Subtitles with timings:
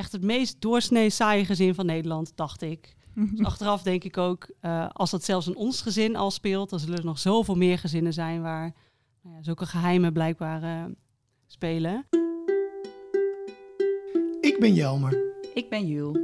[0.00, 2.96] echt het meest doorsnee saaie gezin van Nederland, dacht ik.
[3.14, 6.78] Dus achteraf denk ik ook, uh, als dat zelfs in ons gezin al speelt, dan
[6.78, 8.74] zullen er nog zoveel meer gezinnen zijn waar
[9.22, 10.84] nou ja, zulke geheimen blijkbaar uh,
[11.46, 12.06] spelen.
[14.40, 15.18] Ik ben Jelmer.
[15.54, 16.16] Ik ben Jul.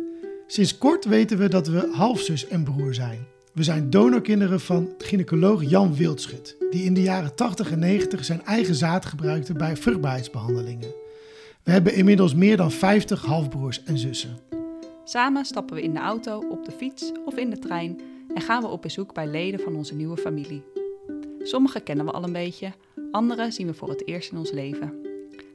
[0.46, 3.26] Sinds kort weten we dat we halfzus en broer zijn.
[3.52, 8.44] We zijn donorkinderen van gynaecoloog Jan Wildschut, die in de jaren 80 en 90 zijn
[8.44, 11.05] eigen zaad gebruikte bij vruchtbaarheidsbehandelingen.
[11.66, 14.38] We hebben inmiddels meer dan 50 halfbroers en zussen.
[15.04, 18.00] Samen stappen we in de auto, op de fiets of in de trein
[18.34, 20.62] en gaan we op bezoek bij leden van onze nieuwe familie.
[21.42, 22.72] Sommige kennen we al een beetje,
[23.10, 24.92] andere zien we voor het eerst in ons leven.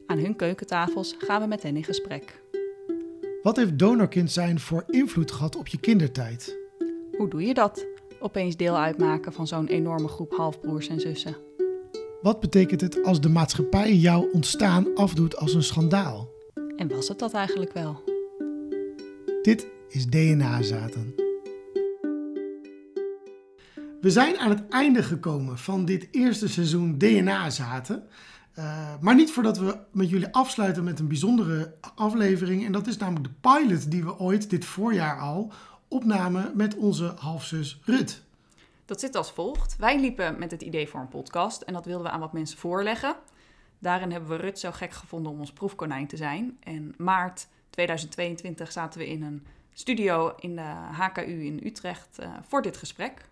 [0.05, 2.41] Aan hun keukentafels gaan we met hen in gesprek.
[3.43, 6.57] Wat heeft donorkind zijn voor invloed gehad op je kindertijd?
[7.17, 7.85] Hoe doe je dat?
[8.19, 11.35] Opeens deel uitmaken van zo'n enorme groep halfbroers en zussen.
[12.21, 16.29] Wat betekent het als de maatschappij jouw ontstaan afdoet als een schandaal?
[16.77, 18.03] En was het dat eigenlijk wel?
[19.41, 21.13] Dit is DNA-zaten.
[24.01, 28.03] We zijn aan het einde gekomen van dit eerste seizoen DNA-zaten.
[28.59, 32.65] Uh, maar niet voordat we met jullie afsluiten met een bijzondere aflevering.
[32.65, 35.51] En dat is namelijk de pilot die we ooit dit voorjaar al
[35.87, 38.23] opnamen met onze halfzus Rut.
[38.91, 39.75] Dat zit als volgt.
[39.77, 42.57] Wij liepen met het idee voor een podcast en dat wilden we aan wat mensen
[42.57, 43.15] voorleggen.
[43.79, 46.57] Daarin hebben we Rut zo gek gevonden om ons proefkonijn te zijn.
[46.59, 52.61] En maart 2022 zaten we in een studio in de HKU in Utrecht uh, voor
[52.61, 53.25] dit gesprek.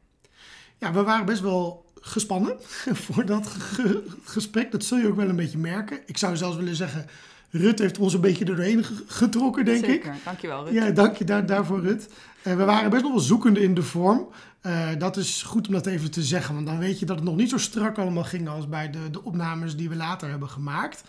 [0.77, 2.57] Ja, we waren best wel gespannen
[3.05, 4.71] voor dat ge gesprek.
[4.71, 6.01] Dat zul je ook wel een beetje merken.
[6.05, 7.05] Ik zou zelfs willen zeggen,
[7.49, 9.95] Rut heeft ons een beetje doorheen getrokken, denk Zeker.
[9.95, 10.03] ik.
[10.03, 10.73] Zeker, dankjewel Rut.
[10.73, 12.09] Ja, dank je daar, daarvoor Rut.
[12.43, 14.27] Uh, we waren best nog wel zoekende in de vorm.
[14.65, 17.25] Uh, dat is goed om dat even te zeggen, want dan weet je dat het
[17.25, 20.49] nog niet zo strak allemaal ging als bij de, de opnames die we later hebben
[20.49, 21.03] gemaakt.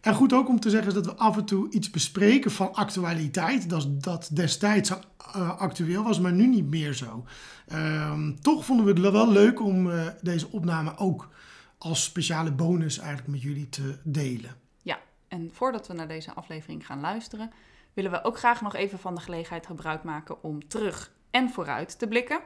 [0.00, 2.74] En goed ook om te zeggen is dat we af en toe iets bespreken van
[2.74, 3.70] actualiteit.
[3.70, 7.24] Dat, dat destijds uh, actueel was, maar nu niet meer zo.
[7.72, 11.28] Uh, toch vonden we het wel leuk om uh, deze opname ook
[11.78, 14.50] als speciale bonus eigenlijk met jullie te delen.
[15.30, 17.50] En voordat we naar deze aflevering gaan luisteren,
[17.92, 21.98] willen we ook graag nog even van de gelegenheid gebruik maken om terug en vooruit
[21.98, 22.40] te blikken.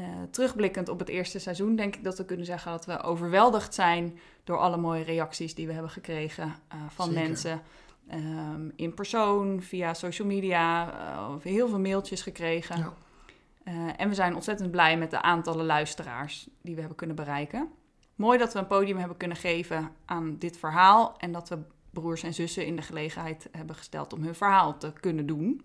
[0.00, 3.74] Uh, terugblikkend op het eerste seizoen denk ik dat we kunnen zeggen dat we overweldigd
[3.74, 7.22] zijn door alle mooie reacties die we hebben gekregen uh, van Zeker.
[7.22, 7.62] mensen.
[8.12, 12.78] Um, in persoon, via social media, uh, heel veel mailtjes gekregen.
[13.64, 13.96] Ja.
[13.96, 17.68] en we zijn ontzettend blij met de aantallen luisteraars die we hebben kunnen bereiken.
[18.14, 21.58] Mooi dat we een podium hebben kunnen geven aan dit verhaal en dat we
[21.90, 25.62] broers en zussen in de gelegenheid hebben gesteld om hun verhaal te kunnen doen.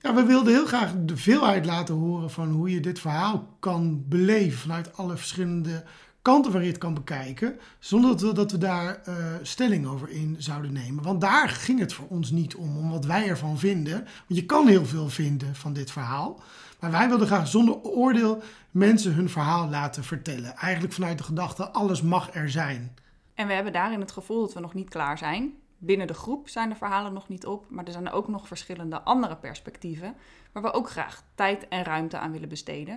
[0.00, 4.04] Ja, we wilden heel graag de veelheid laten horen van hoe je dit verhaal kan
[4.08, 5.84] beleven vanuit alle verschillende
[6.22, 10.10] kanten waar je het kan bekijken, zonder dat we, dat we daar uh, stelling over
[10.10, 11.04] in zouden nemen.
[11.04, 13.94] Want daar ging het voor ons niet om, om wat wij ervan vinden.
[13.94, 16.42] Want je kan heel veel vinden van dit verhaal.
[16.80, 20.56] Maar wij wilden graag zonder oordeel mensen hun verhaal laten vertellen.
[20.56, 22.94] Eigenlijk vanuit de gedachte, alles mag er zijn.
[23.40, 25.54] En we hebben daarin het gevoel dat we nog niet klaar zijn.
[25.78, 29.02] Binnen de groep zijn de verhalen nog niet op, maar er zijn ook nog verschillende
[29.02, 30.14] andere perspectieven
[30.52, 32.94] waar we ook graag tijd en ruimte aan willen besteden.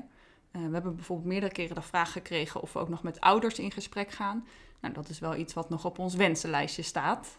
[0.51, 3.59] Uh, we hebben bijvoorbeeld meerdere keren de vraag gekregen of we ook nog met ouders
[3.59, 4.47] in gesprek gaan.
[4.81, 7.37] Nou, dat is wel iets wat nog op ons wensenlijstje staat.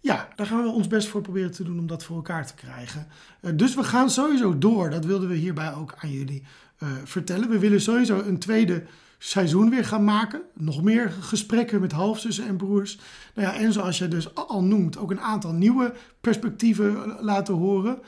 [0.00, 2.54] Ja, daar gaan we ons best voor proberen te doen om dat voor elkaar te
[2.54, 3.08] krijgen.
[3.40, 4.90] Uh, dus we gaan sowieso door.
[4.90, 6.42] Dat wilden we hierbij ook aan jullie
[6.78, 7.48] uh, vertellen.
[7.48, 8.84] We willen sowieso een tweede
[9.26, 10.42] seizoen weer gaan maken.
[10.54, 12.98] Nog meer gesprekken met halfzussen en broers.
[13.34, 17.98] Nou ja, en zoals je dus al noemt, ook een aantal nieuwe perspectieven laten horen.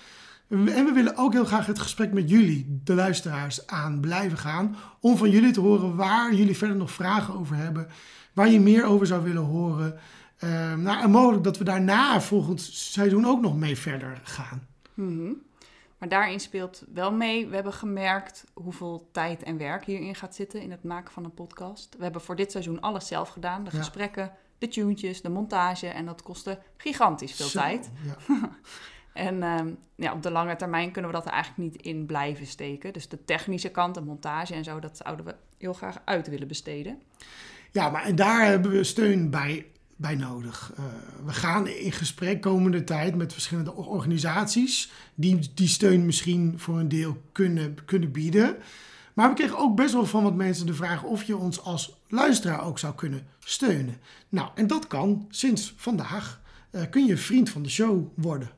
[0.49, 4.77] En we willen ook heel graag het gesprek met jullie, de luisteraars, aan blijven gaan.
[5.01, 7.87] Om van jullie te horen waar jullie verder nog vragen over hebben.
[8.33, 9.99] Waar je meer over zou willen horen.
[10.45, 14.67] Uh, nou, en mogelijk dat we daarna volgend seizoen ook nog mee verder gaan.
[14.95, 15.37] Mm.
[15.99, 17.47] Maar daarin speelt wel mee.
[17.47, 21.35] We hebben gemerkt hoeveel tijd en werk hierin gaat zitten in het maken van een
[21.35, 21.95] podcast.
[21.97, 23.65] We hebben voor dit seizoen alles zelf gedaan.
[23.65, 23.79] De ja.
[23.79, 25.87] gesprekken, de tunetjes, de montage.
[25.87, 27.91] En dat kostte gigantisch veel Zo, tijd.
[28.27, 28.51] Ja.
[29.29, 32.47] en um, ja, op de lange termijn kunnen we dat er eigenlijk niet in blijven
[32.47, 32.93] steken.
[32.93, 36.49] Dus de technische kant, de montage en zo, dat zouden we heel graag uit willen
[36.49, 37.03] besteden.
[37.73, 39.67] Ja, maar en daar hebben we steun bij
[39.97, 40.73] bij nodig.
[40.79, 40.85] Uh,
[41.25, 46.89] we gaan in gesprek komende tijd met verschillende organisaties die die steun misschien voor een
[46.89, 48.57] deel kunnen, kunnen bieden.
[49.15, 51.97] Maar we kregen ook best wel van wat mensen de vraag of je ons als
[52.09, 53.97] luisteraar ook zou kunnen steunen.
[54.29, 56.41] Nou, en dat kan sinds vandaag.
[56.71, 58.51] Uh, kun je vriend van de show worden.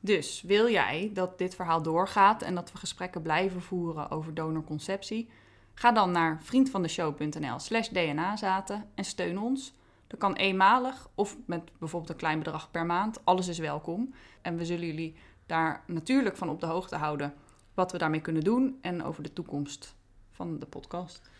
[0.00, 5.28] Dus wil jij dat dit verhaal doorgaat en dat we gesprekken blijven voeren over donorconceptie?
[5.74, 9.74] Ga dan naar vriendvandeshow.nl slash dnazaten en steun ons.
[10.06, 13.24] Dat kan eenmalig of met bijvoorbeeld een klein bedrag per maand.
[13.24, 14.14] Alles is welkom.
[14.42, 15.16] En we zullen jullie
[15.46, 17.34] daar natuurlijk van op de hoogte houden
[17.74, 19.94] wat we daarmee kunnen doen en over de toekomst
[20.30, 21.30] van de podcast.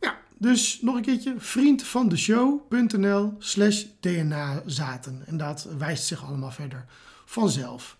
[0.00, 5.22] Ja, dus nog een keertje vriendvandeshow.nl slash DNA-zaten.
[5.26, 6.84] En dat wijst zich allemaal verder
[7.24, 7.96] vanzelf.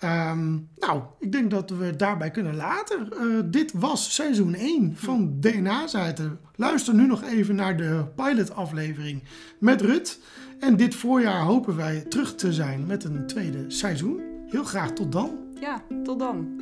[0.00, 3.08] Ehm, nou, ik denk dat we het daarbij kunnen laten.
[3.12, 6.40] Eh, dit was seizoen 1 van DNA-zaten.
[6.56, 9.22] Luister nu nog even naar de pilot-aflevering
[9.58, 10.20] met Rut.
[10.58, 14.20] En dit voorjaar hopen wij terug te zijn met een tweede seizoen.
[14.46, 15.38] Heel graag tot dan.
[15.60, 16.60] Ja, tot dan.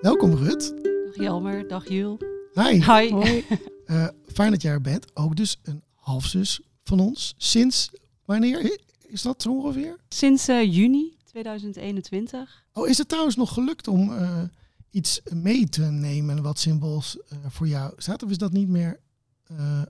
[0.00, 0.74] Welkom Rut.
[0.82, 2.18] Dag Jelmer, dag Jul.
[2.52, 2.82] Hi.
[2.84, 3.42] Hi.
[3.86, 5.06] Uh, fijn dat jij er bent.
[5.14, 7.34] Ook dus een halfzus van ons.
[7.36, 7.90] Sinds
[8.24, 9.96] wanneer is dat zo ongeveer?
[10.08, 12.64] Sinds uh, juni 2021.
[12.72, 14.42] Oh, is het trouwens nog gelukt om uh,
[14.90, 18.22] iets mee te nemen wat symbols voor jou staat?
[18.22, 19.00] Of is dat niet meer?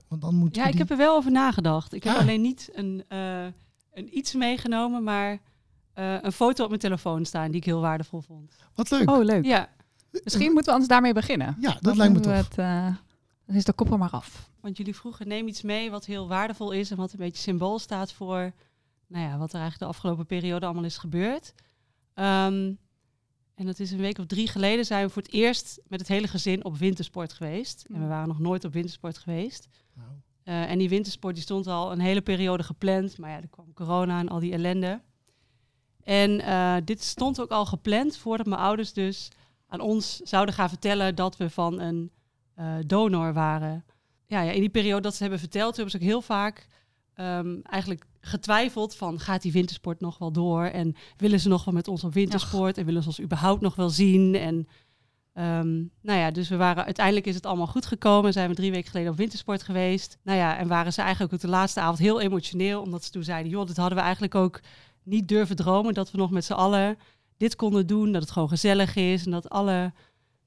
[0.07, 0.71] want dan moet ja, die...
[0.71, 1.93] ik heb er wel over nagedacht.
[1.93, 3.03] Ik heb alleen niet een,
[3.93, 5.39] een iets meegenomen, maar
[5.93, 8.55] een foto op mijn telefoon staan die ik heel waardevol vond.
[8.75, 9.09] Wat leuk.
[9.09, 9.45] Oh, leuk.
[9.45, 9.69] Ja.
[10.11, 11.57] Misschien moeten we anders daarmee beginnen.
[11.59, 12.33] Ja, dat, lijkt me tof.
[12.33, 12.85] Het, uh,
[13.45, 14.48] dan is de kop er maar af.
[14.61, 17.79] Want jullie vroegen, neem iets mee wat heel waardevol is en wat een beetje symbool
[17.79, 18.53] staat voor
[19.07, 21.53] nou ja, wat er eigenlijk de afgelopen periode allemaal is gebeurd.
[22.15, 22.77] Um,
[23.55, 26.09] en dat is een week of drie geleden zijn we voor het eerst met het
[26.09, 27.85] hele gezin op wintersport geweest.
[27.93, 29.67] En we waren nog nooit op wintersport geweest.
[29.93, 30.05] Wow.
[30.43, 33.17] Uh, en die wintersport die stond al een hele periode gepland.
[33.17, 35.01] Maar ja, er kwam corona en al die ellende.
[36.03, 39.31] En uh, dit stond ook al gepland voordat mijn ouders dus
[39.67, 42.11] aan ons zouden gaan vertellen dat we van een
[42.59, 43.85] uh, donor waren.
[44.29, 46.67] Ja, ja, in die periode dat ze hebben verteld, hebben ze ook heel vaak
[47.15, 51.73] um, eigenlijk getwijfeld van gaat die wintersport nog wel door en willen ze nog wel
[51.73, 54.55] met ons op wintersport en willen ze ons überhaupt nog wel zien en
[55.33, 58.33] um, nou ja, dus we waren uiteindelijk is het allemaal goed gekomen.
[58.33, 60.17] Zijn we drie weken geleden op wintersport geweest.
[60.23, 63.23] Nou ja, en waren ze eigenlijk ook de laatste avond heel emotioneel, omdat ze toen
[63.23, 64.59] zeiden, joh, dit hadden we eigenlijk ook
[65.03, 66.97] niet durven dromen dat we nog met z'n allen
[67.37, 69.93] dit konden doen, dat het gewoon gezellig is en dat alle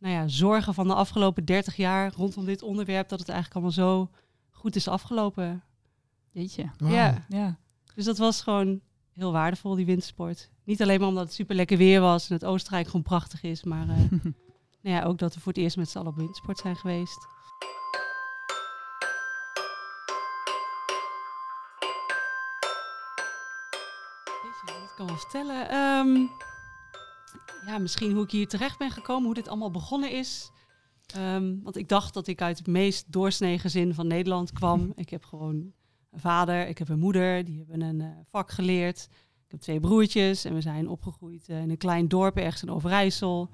[0.03, 3.87] nou ja, zorgen van de afgelopen 30 jaar rondom dit onderwerp, dat het eigenlijk allemaal
[3.87, 4.11] zo
[4.51, 5.63] goed is afgelopen.
[6.31, 6.71] Jeetje.
[6.79, 6.93] Wow.
[6.93, 7.25] Ja.
[7.29, 7.59] ja.
[7.95, 8.81] Dus dat was gewoon
[9.13, 10.51] heel waardevol, die wintersport.
[10.65, 13.65] Niet alleen maar omdat het super lekker weer was en het Oostenrijk gewoon prachtig is,
[13.65, 13.97] maar uh,
[14.83, 17.27] nou ja, ook dat we voor het eerst met z'n allen op wintersport zijn geweest.
[24.67, 25.75] Ik kan wel vertellen.
[25.75, 26.31] Um,
[27.67, 30.51] ja, misschien hoe ik hier terecht ben gekomen, hoe dit allemaal begonnen is.
[31.17, 34.93] Um, want ik dacht dat ik uit het meest doorsnee gezin van Nederland kwam.
[34.95, 35.73] Ik heb gewoon
[36.11, 39.09] een vader, ik heb een moeder, die hebben een uh, vak geleerd.
[39.45, 42.71] Ik heb twee broertjes en we zijn opgegroeid uh, in een klein dorp ergens in
[42.71, 43.51] Overijssel.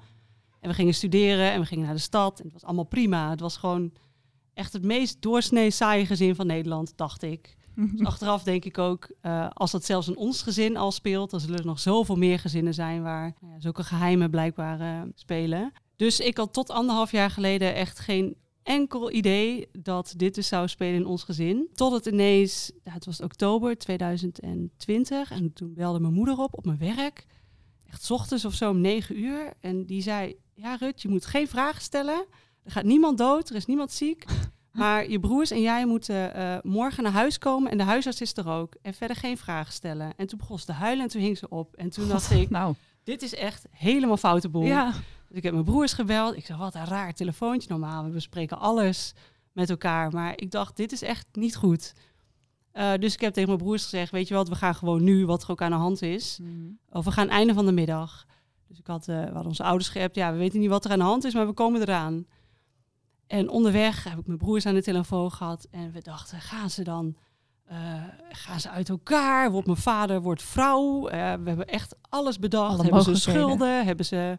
[0.59, 2.39] En we gingen studeren en we gingen naar de stad.
[2.39, 3.29] En het was allemaal prima.
[3.29, 3.93] Het was gewoon
[4.53, 7.55] echt het meest doorsnee saaie gezin van Nederland, dacht ik.
[7.91, 11.39] Dus achteraf denk ik ook, uh, als dat zelfs in ons gezin al speelt, dan
[11.39, 15.71] zullen er nog zoveel meer gezinnen zijn waar ja, zulke geheimen blijkbaar uh, spelen.
[15.95, 20.67] Dus ik had tot anderhalf jaar geleden echt geen enkel idee dat dit dus zou
[20.67, 21.69] spelen in ons gezin.
[21.73, 26.65] Tot het ineens, ja, het was oktober 2020 en toen belde mijn moeder op op
[26.65, 27.25] mijn werk.
[27.85, 29.53] Echt 's ochtends of zo om negen uur.
[29.59, 32.25] En die zei, ja Rut, je moet geen vragen stellen.
[32.63, 34.25] Er gaat niemand dood, er is niemand ziek.
[34.79, 38.37] Maar je broers en jij moeten uh, morgen naar huis komen en de huisarts is
[38.37, 38.75] er ook.
[38.81, 40.13] En verder geen vragen stellen.
[40.17, 41.75] En toen begon ze te huilen en toen hing ze op.
[41.75, 42.75] En toen God, dacht ik, nou.
[43.03, 44.63] dit is echt helemaal foute boel.
[44.63, 44.91] Ja.
[45.27, 46.35] Dus ik heb mijn broers gebeld.
[46.35, 48.03] Ik zei, wat een raar telefoontje normaal.
[48.03, 49.13] We bespreken alles
[49.51, 50.11] met elkaar.
[50.11, 51.93] Maar ik dacht, dit is echt niet goed.
[52.73, 55.25] Uh, dus ik heb tegen mijn broers gezegd, weet je wat, we gaan gewoon nu,
[55.25, 56.39] wat er ook aan de hand is.
[56.41, 56.79] Mm.
[56.89, 58.25] Of we gaan einde van de middag.
[58.67, 60.91] Dus ik had, uh, we hadden onze ouders geappt, ja, we weten niet wat er
[60.91, 62.25] aan de hand is, maar we komen eraan.
[63.29, 65.67] En onderweg heb ik mijn broers aan de telefoon gehad.
[65.71, 67.15] En we dachten, gaan ze dan
[67.71, 69.51] uh, gaan ze uit elkaar?
[69.51, 71.05] Wordt mijn vader, wordt vrouw?
[71.05, 71.17] Uh, we
[71.49, 72.73] hebben echt alles bedacht.
[72.73, 73.85] Alle hebben ze schulden?
[73.85, 74.37] Hebben ze,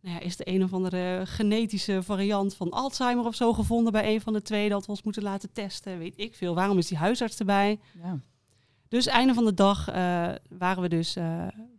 [0.00, 4.14] nou ja, is de een of andere genetische variant van Alzheimer of zo gevonden bij
[4.14, 5.98] een van de twee dat we ons moeten laten testen?
[5.98, 6.54] Weet ik veel.
[6.54, 7.80] Waarom is die huisarts erbij?
[8.02, 8.18] Ja.
[8.88, 9.94] Dus einde van de dag uh,
[10.48, 11.12] waren we dus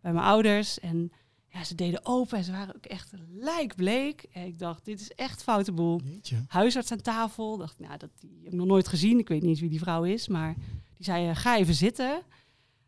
[0.02, 1.12] bij mijn ouders en
[1.52, 4.26] ja, ze deden open en ze waren ook echt lijkbleek.
[4.32, 6.00] En ik dacht, dit is echt foute boel.
[6.04, 6.44] Jeetje.
[6.48, 7.58] Huisarts aan tafel.
[7.58, 9.20] Dacht, nou, dat die heb ik nog nooit gezien.
[9.20, 10.54] Ik weet niet eens wie die vrouw is, maar
[10.96, 12.22] die zei, uh, ga even zitten.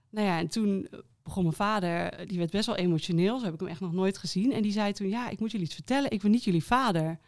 [0.09, 0.87] Nou ja, en toen
[1.23, 3.39] begon mijn vader, die werd best wel emotioneel.
[3.39, 4.53] Zo heb ik hem echt nog nooit gezien.
[4.53, 6.11] En die zei toen, ja, ik moet jullie iets vertellen.
[6.11, 7.19] Ik ben niet jullie vader.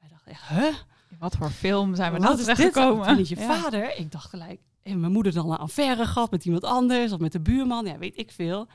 [0.00, 0.74] Wij dachten echt, huh?
[1.10, 2.98] In wat voor film zijn we nou terechtgekomen?
[2.98, 3.98] Ik ben niet je vader.
[3.98, 7.32] Ik dacht gelijk, en mijn moeder dan een affaire gehad met iemand anders of met
[7.32, 7.86] de buurman.
[7.86, 8.68] Ja, weet ik veel.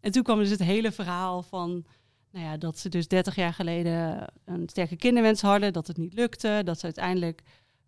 [0.00, 1.84] En toen kwam dus het hele verhaal van
[2.30, 6.14] nou ja, dat ze dus 30 jaar geleden een sterke kinderwens hadden, dat het niet
[6.14, 7.42] lukte, dat ze uiteindelijk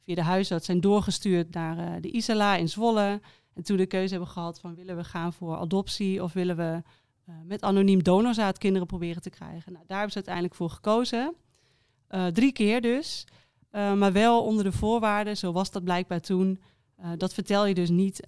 [0.04, 3.20] via de huisarts zijn doorgestuurd naar eh, de Isala in Zwolle.
[3.54, 6.82] En toen de keuze hebben gehad van willen we gaan voor adoptie of willen we
[7.26, 9.72] eh, met anoniem donorzaad kinderen proberen te krijgen.
[9.72, 11.34] Nou, daar hebben ze uiteindelijk voor gekozen.
[12.08, 13.26] Eh, drie keer dus.
[13.70, 16.60] Maar wel onder de voorwaarden, zo was dat blijkbaar toen.
[17.16, 18.26] Dat vertel je dus niet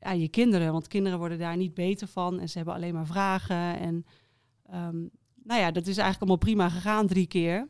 [0.00, 3.06] aan je kinderen, want kinderen worden daar niet beter van en ze hebben alleen maar
[3.06, 3.78] vragen.
[3.78, 4.04] En
[4.74, 5.10] um,
[5.42, 7.68] nou ja, dat is eigenlijk allemaal prima gegaan drie keer.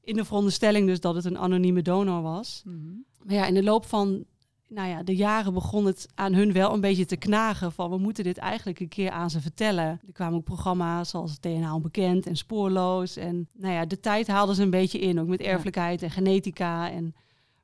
[0.00, 2.62] In de veronderstelling dus dat het een anonieme donor was.
[2.64, 2.76] Mhm.
[3.24, 4.24] Maar ja, in de loop van
[4.68, 7.98] nou ja, de jaren begon het aan hun wel een beetje te knagen van we
[7.98, 10.00] moeten dit eigenlijk een keer aan ze vertellen.
[10.06, 13.16] Er kwamen ook programma's zoals DNA Onbekend en Spoorloos.
[13.16, 16.90] En nou ja, de tijd haalden ze een beetje in, ook met erfelijkheid en genetica.
[16.90, 17.14] En,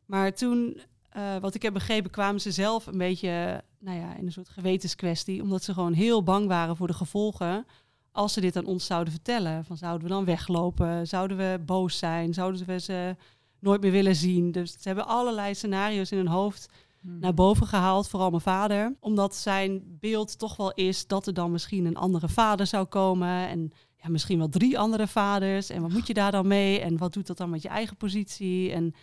[0.07, 0.81] maar toen,
[1.17, 4.49] uh, wat ik heb begrepen, kwamen ze zelf een beetje nou ja, in een soort
[4.49, 5.43] gewetenskwestie.
[5.43, 7.67] Omdat ze gewoon heel bang waren voor de gevolgen
[8.13, 9.65] als ze dit aan ons zouden vertellen.
[9.65, 11.07] Van zouden we dan weglopen?
[11.07, 12.35] Zouden we boos zijn?
[12.35, 13.17] Zouden we ze
[13.59, 14.53] nooit meer willen zien?
[14.53, 16.69] Dus ze hebben allerlei scenario's in hun hoofd
[17.05, 17.19] Hmm.
[17.19, 18.97] naar boven gehaald, vooral mijn vader.
[19.01, 23.49] Omdat zijn beeld toch wel is dat er dan misschien een andere vader zou komen.
[23.49, 25.71] En ja, misschien wel drie andere vaders.
[25.71, 26.81] En wat moet je daar dan mee?
[26.81, 28.73] En wat doet dat dan met je eigen positie?
[28.73, 28.95] En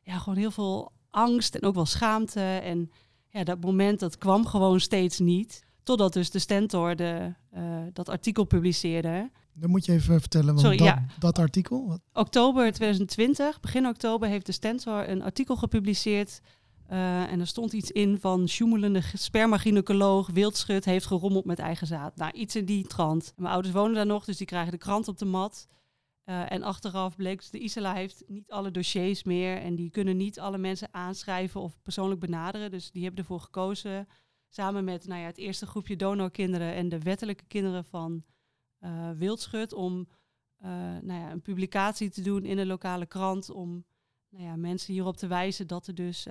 [0.00, 2.40] ja, gewoon heel veel angst en ook wel schaamte.
[2.40, 2.90] En
[3.28, 5.64] ja, dat moment dat kwam gewoon steeds niet.
[5.82, 9.30] Totdat dus de Stentor de, uh, dat artikel publiceerde.
[9.52, 11.06] Dan moet je even vertellen, want Sorry, dat, ja.
[11.18, 11.86] dat artikel...
[11.86, 12.00] Wat?
[12.12, 16.40] Oktober 2020, begin oktober, heeft de Stentor een artikel gepubliceerd
[16.92, 22.16] uh, en er stond iets in van sjoemelende spermagynecoloog Wildschut heeft gerommeld met eigen zaad.
[22.16, 23.32] Nou, iets in die trant.
[23.36, 25.66] Mijn ouders wonen daar nog, dus die krijgen de krant op de mat.
[26.28, 30.16] Uh, en achteraf bleek dus de Isla heeft niet alle dossiers meer en die kunnen
[30.16, 32.70] niet alle mensen aanschrijven of persoonlijk benaderen.
[32.70, 34.08] Dus die hebben ervoor gekozen,
[34.48, 38.24] samen met nou ja, het eerste groepje donorkinderen en de wettelijke kinderen van
[38.80, 40.08] uh, Wildschut, om
[41.00, 43.84] nou ja, een publicatie te doen in een lokale krant om
[44.28, 46.26] nou ja, mensen hierop te wijzen dat er dus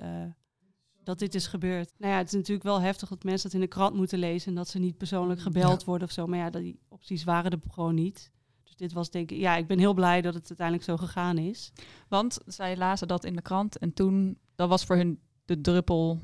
[1.06, 1.92] dat dit is gebeurd.
[1.98, 4.48] Nou ja, het is natuurlijk wel heftig dat mensen dat in de krant moeten lezen
[4.48, 5.86] en dat ze niet persoonlijk gebeld ja.
[5.86, 6.26] worden of zo.
[6.26, 8.32] Maar ja, die opties waren er gewoon niet.
[8.76, 11.38] Dus dit was denk ik, ja, ik ben heel blij dat het uiteindelijk zo gegaan
[11.38, 11.72] is.
[12.08, 16.20] Want zij lazen dat in de krant en toen, dat was voor hun de druppel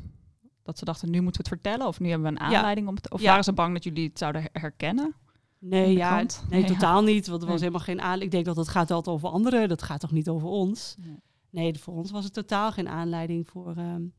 [0.62, 2.92] dat ze dachten, nu moeten we het vertellen of nu hebben we een aanleiding ja.
[2.92, 3.28] om het, of ja.
[3.28, 5.14] waren ze bang dat jullie het zouden herkennen?
[5.58, 7.26] Nee, ja, nee, Nee, totaal niet.
[7.26, 8.24] Want er was helemaal geen aanleiding.
[8.24, 9.68] Ik denk dat het gaat altijd over anderen.
[9.68, 10.96] Dat gaat toch niet over ons?
[10.98, 11.16] Nee.
[11.50, 13.76] Nee, voor ons was het totaal geen aanleiding voor.
[13.76, 14.14] Um...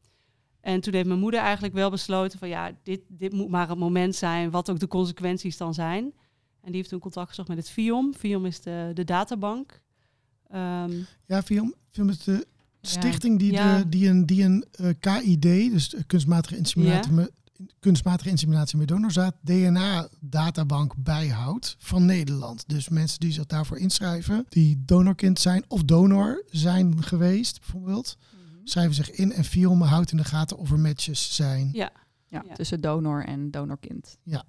[0.62, 3.78] En toen heeft mijn moeder eigenlijk wel besloten van ja, dit, dit moet maar het
[3.78, 6.14] moment zijn, wat ook de consequenties dan zijn.
[6.64, 8.14] En die heeft toen contact gezocht met het FIOM.
[8.14, 9.82] FIOM is de, de databank.
[10.56, 12.48] Um, ja, FIOM, FIOM is de
[12.82, 13.78] stichting die, Ja.
[13.78, 17.28] de, die een, die een uh, KID, dus de kunstmatige inseminatie, Ja.
[17.80, 22.64] kunstmatige inseminatie met donorzaad, DNA-databank bijhoudt van Nederland.
[22.70, 28.18] Dus mensen die zich daarvoor inschrijven, die donorkind zijn of donor zijn geweest, bijvoorbeeld,
[28.64, 31.70] schrijven zich in en FIOM houdt in de gaten of er matches zijn.
[31.74, 31.92] ja,
[32.28, 32.54] Ja, Ja.
[32.54, 34.18] tussen donor en donorkind.
[34.24, 34.44] ja,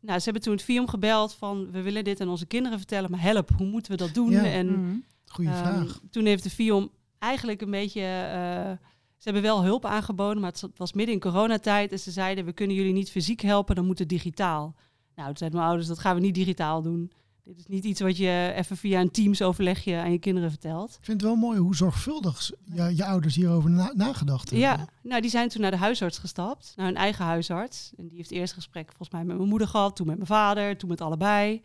[0.00, 3.10] nou, ze hebben toen het FIOM gebeld van we willen dit aan onze kinderen vertellen,
[3.10, 4.30] maar help, hoe moeten we dat doen?
[4.30, 4.44] Ja.
[4.44, 4.96] En Mhm.
[5.26, 6.00] Goeie Ehm, vraag.
[6.10, 8.00] Toen heeft de FIOM eigenlijk een beetje...
[8.00, 8.86] eh,
[9.16, 11.92] ze hebben wel hulp aangeboden, maar het was midden in coronatijd.
[11.92, 14.74] En ze zeiden, we kunnen jullie niet fysiek helpen, dan moet het digitaal.
[15.14, 17.12] Nou, toen zeiden mijn ouders, dat gaan we niet digitaal doen.
[17.50, 20.90] Dit is niet iets wat je even via een Teams overlegje aan je kinderen vertelt.
[20.90, 24.68] Ik vind het wel mooi hoe zorgvuldig je, je ouders hierover na- nagedacht hebben.
[24.68, 27.92] Ja, nou, die zijn toen naar de huisarts gestapt, naar hun eigen huisarts.
[27.96, 30.76] En die heeft eerst gesprek volgens mij met mijn moeder gehad, toen met mijn vader,
[30.76, 31.62] toen met allebei.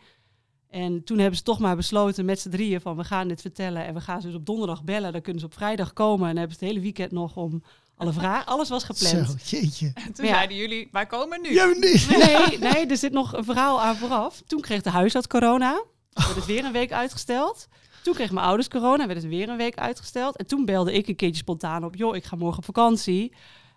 [0.70, 3.86] En toen hebben ze toch maar besloten met z'n drieën van we gaan dit vertellen.
[3.86, 6.28] En we gaan ze dus op donderdag bellen, dan kunnen ze op vrijdag komen.
[6.28, 7.62] En dan hebben ze het hele weekend nog om
[7.96, 8.46] alle vragen.
[8.46, 9.36] Alles was gepland.
[9.44, 9.90] Zo, jeetje.
[9.94, 10.34] En toen ja.
[10.34, 11.52] zeiden jullie, wij komen nu.
[11.52, 12.06] Ja, niet.
[12.08, 14.42] Nee, nee, er zit nog een verhaal aan vooraf.
[14.46, 15.84] Toen kreeg de huisarts corona.
[16.12, 17.68] Werd het weer een week uitgesteld.
[18.02, 19.06] Toen kreeg mijn ouders corona.
[19.06, 20.36] Werd het weer een week uitgesteld.
[20.36, 21.94] En toen belde ik een keertje spontaan op.
[21.94, 23.32] Joh, ik ga morgen op vakantie.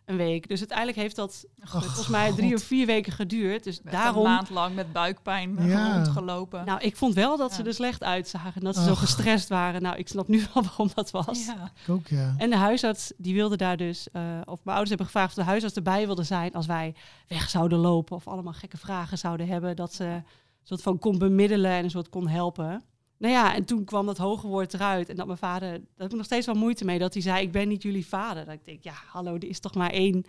[0.09, 0.47] Een week.
[0.47, 3.63] Dus uiteindelijk heeft dat volgens mij drie of vier weken geduurd.
[3.63, 4.23] Dus Met Een daarom...
[4.23, 5.93] maand lang met buikpijn Ja.
[5.95, 6.65] rondgelopen.
[6.65, 7.67] Nou, ik vond wel dat ze Ja.
[7.67, 8.53] er slecht uitzagen.
[8.53, 9.81] En dat ze zo gestrest waren.
[9.81, 11.45] Nou, ik snap nu wel waarom dat was.
[11.45, 11.71] ja.
[11.87, 12.33] Ook, ja.
[12.37, 15.49] En de huisarts die wilde daar dus, eh, of mijn ouders hebben gevraagd of de
[15.49, 16.95] huisarts erbij wilde zijn als wij
[17.27, 20.23] weg zouden lopen of allemaal gekke vragen zouden hebben, dat ze een
[20.63, 22.83] soort van kon bemiddelen en een soort kon helpen.
[23.19, 26.09] Nou ja, en toen kwam dat hoge woord eruit en dat mijn vader, daar heb
[26.09, 28.45] ik nog steeds wel moeite mee, dat hij zei, ik ben niet jullie vader.
[28.45, 30.25] Dat ik denk, ja, hallo, er is toch maar één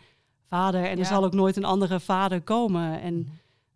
[0.46, 3.00] vader en er zal ook nooit een andere vader komen.
[3.00, 3.28] En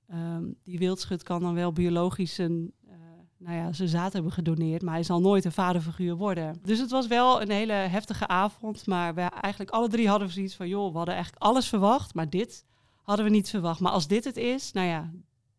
[0.09, 2.95] ehm, die wildschut kan dan wel biologisch een, eh,
[3.39, 6.59] nou ja, zijn zaad hebben gedoneerd, maar hij zal nooit een vaderfiguur worden.
[6.63, 10.35] Dus het was wel een hele heftige avond, maar we eigenlijk alle drie hadden we
[10.35, 12.65] zoiets van, joh, we hadden eigenlijk alles verwacht, maar dit
[13.03, 13.81] hadden we niet verwacht.
[13.81, 15.11] Maar als dit het is, nou ja,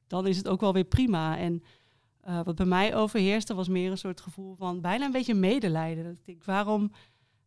[0.08, 1.38] dan is het ook wel weer prima.
[1.38, 1.64] En
[2.26, 6.04] Eh, wat bij mij overheerste was meer een soort gevoel van bijna een beetje medelijden.
[6.04, 6.92] Dat ik denk, waarom,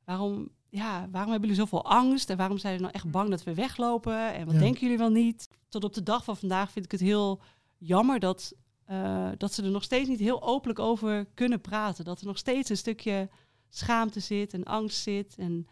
[0.04, 2.30] waarom, ja, waarom hebben jullie zoveel angst?
[2.30, 4.32] En waarom zijn jullie nou echt bang dat we weglopen?
[4.34, 4.60] En wat Ja.
[4.60, 5.48] denken jullie wel niet?
[5.68, 7.40] Tot op de dag van vandaag vind ik het heel
[7.76, 8.54] jammer dat,
[8.84, 12.04] eh, dat ze er nog steeds niet heel openlijk over kunnen praten.
[12.04, 13.28] Dat er nog steeds een stukje
[13.68, 15.34] schaamte zit en angst zit.
[15.38, 15.66] En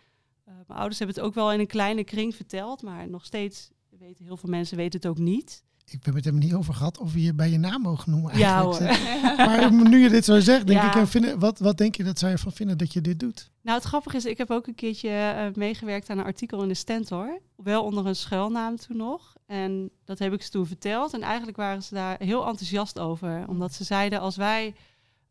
[0.44, 3.70] eh, mijn ouders hebben het ook wel in een kleine kring verteld, maar nog steeds
[3.98, 5.64] weten heel veel mensen weten het ook niet.
[5.90, 8.38] Ik heb het hem niet over gehad of we je bij je naam mogen noemen
[8.38, 8.96] Ja eigenlijk.
[8.96, 9.36] hoor.
[9.46, 11.02] Maar nu je dit zo zegt, denk Ja.
[11.04, 13.50] ik, eh, wat, wat denk je dat zij ervan vinden dat je dit doet?
[13.62, 16.68] Nou, het grappige is, ik heb ook een keertje eh, meegewerkt aan een artikel in
[16.68, 17.40] de Stentor.
[17.56, 19.34] Wel onder een schuilnaam toen nog.
[19.46, 21.14] En dat heb ik ze toen verteld.
[21.14, 23.44] En eigenlijk waren ze daar heel enthousiast over.
[23.48, 24.74] Omdat ze zeiden, als wij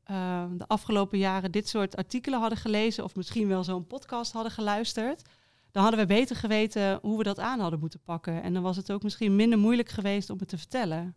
[0.03, 3.03] eh, de afgelopen jaren dit soort artikelen hadden gelezen...
[3.03, 5.21] of misschien wel zo'n podcast hadden geluisterd...
[5.75, 8.43] dan hadden we beter geweten hoe we dat aan hadden moeten pakken.
[8.43, 11.15] En dan was het ook misschien minder moeilijk geweest om het te vertellen.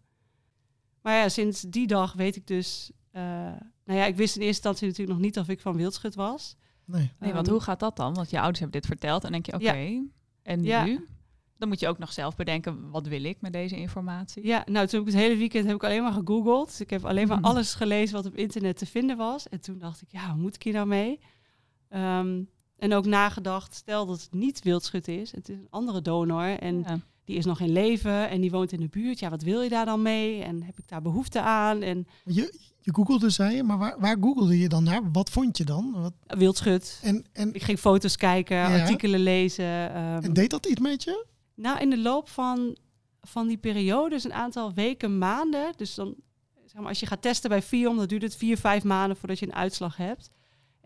[1.03, 2.91] Maar ja, sinds die dag weet ik dus...
[3.11, 3.23] eh,
[3.85, 6.57] nou ja, ik wist in eerste instantie natuurlijk nog niet of ik van Wildschut was...
[6.85, 7.13] Nee.
[7.19, 8.15] Nee, want Ehm, hoe gaat dat dan?
[8.15, 10.03] Want je ouders hebben dit verteld en denk je, oké, Ja.
[10.43, 10.85] en Ja.
[10.85, 11.07] nu?
[11.59, 14.47] Dan moet je ook nog zelf bedenken, wat wil ik met deze informatie?
[14.47, 16.81] Ja, nou toen heb ik het hele weekend heb ik alleen maar gegoogeld.
[16.81, 17.47] Ik heb alleen maar Mhm.
[17.47, 19.49] alles gelezen wat op internet te vinden was.
[19.49, 21.21] En toen dacht ik, ja, hoe moet ik hier nou mee?
[21.89, 22.43] Ehm,
[22.79, 25.33] en ook nagedacht, stel dat het niet wildschut is.
[25.33, 26.99] Het is een andere donor en Ja.
[27.25, 29.19] die is nog in leven en die woont in de buurt.
[29.19, 30.43] Ja, wat wil je daar dan mee?
[30.43, 31.83] En heb ik daar behoefte aan?
[31.83, 35.11] En Je, je googelde, zei je, maar waar, waar googelde je dan naar?
[35.13, 35.93] Wat vond je dan?
[35.93, 37.01] Wat, wildschut.
[37.03, 38.81] en, en, Ik ging foto's kijken, Ja.
[38.81, 39.95] artikelen lezen.
[39.95, 41.27] ehm, en deed dat iets met je?
[41.55, 42.77] Nou, in de loop van,
[43.23, 45.73] van die periode, dus een aantal weken, maanden.
[45.77, 46.15] Dus dan,
[46.67, 49.39] zeg maar, als je gaat testen bij FIOM, dan duurt het vier, vijf maanden voordat
[49.39, 50.31] je een uitslag hebt.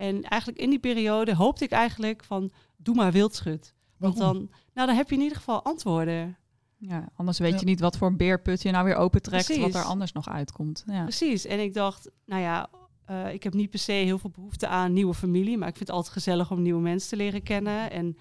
[0.03, 3.75] En eigenlijk in die periode hoopte ik eigenlijk van, doe maar wildschut.
[3.97, 4.39] Want Waarom?
[4.39, 6.37] dan, nou, dan heb je in ieder geval antwoorden.
[6.77, 7.59] Ja, anders weet Ja.
[7.59, 10.85] je niet wat voor beerput je nou weer opentrekt, wat er anders nog uitkomt.
[10.87, 11.03] Ja.
[11.03, 11.47] Precies.
[11.47, 12.69] En ik dacht, nou ja,
[13.05, 15.59] eh, ik heb niet per se heel veel behoefte aan nieuwe familie.
[15.59, 17.91] Maar ik vind het altijd gezellig om nieuwe mensen te leren kennen.
[17.91, 18.17] En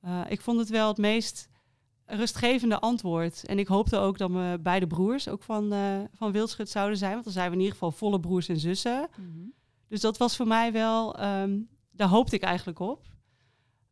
[0.00, 1.48] eh, ik vond het wel het meest
[2.06, 3.44] rustgevende antwoord.
[3.46, 7.12] En ik hoopte ook dat mijn beide broers ook van, eh van Wildschut zouden zijn.
[7.12, 9.08] Want dan zijn we in ieder geval volle broers en zussen.
[9.16, 9.28] Mhm.
[9.90, 11.58] Dus dat was voor mij wel, ehm,
[11.92, 13.06] daar hoopte ik eigenlijk op.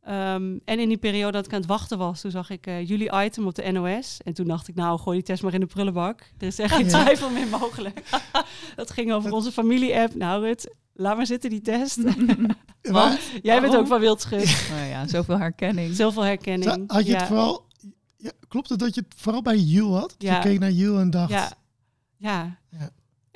[0.03, 2.89] Ehm, en in die periode dat ik aan het wachten was, toen zag ik eh,
[2.89, 4.21] jullie item op de NOS.
[4.25, 6.21] En toen dacht ik, nou, gooi die test maar in de prullenbak.
[6.39, 7.03] Er is echt geen Ja.
[7.03, 8.03] twijfel meer mogelijk.
[8.77, 10.15] dat ging over onze familie-app.
[10.15, 11.97] Nou, Rut, laat maar zitten die test.
[13.43, 14.69] Jij bent ook van Wildschut.
[14.71, 15.95] Nou ja, zoveel herkenning.
[15.95, 16.85] Zoveel herkenning.
[16.93, 17.19] Had je ja.
[17.19, 17.67] het vooral...
[18.17, 20.11] Ja, klopt het dat je het vooral bij Jules had?
[20.11, 20.35] Dat Ja.
[20.35, 21.31] Je keek naar Jules en dacht...
[21.31, 21.53] Ja.
[22.17, 22.59] ja.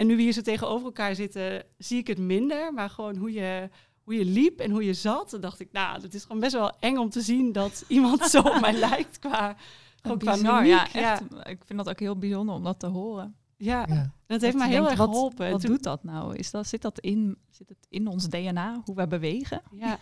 [0.03, 2.73] En nu we hier zo tegenover elkaar zitten, zie ik het minder.
[2.73, 3.69] Maar gewoon hoe je,
[4.03, 6.53] hoe je liep en hoe je zat, dan dacht ik, nou, het is gewoon best
[6.53, 9.57] wel eng om te zien dat iemand zo op mij lijkt qua,
[10.01, 11.23] qua Bizar, ja, Ja, echt.
[11.43, 13.35] Ik vind dat ook heel bijzonder om dat te horen.
[13.57, 13.85] ja.
[13.89, 13.95] Ja.
[13.97, 15.47] En dat heeft Dat mij heel denkt, erg wat- geholpen.
[15.47, 16.37] En Wat toen- doet dat nou?
[16.37, 19.63] Is dat, zit dat in, zit het in ons DNA, hoe wij bewegen?
[19.85, 19.99] Ja.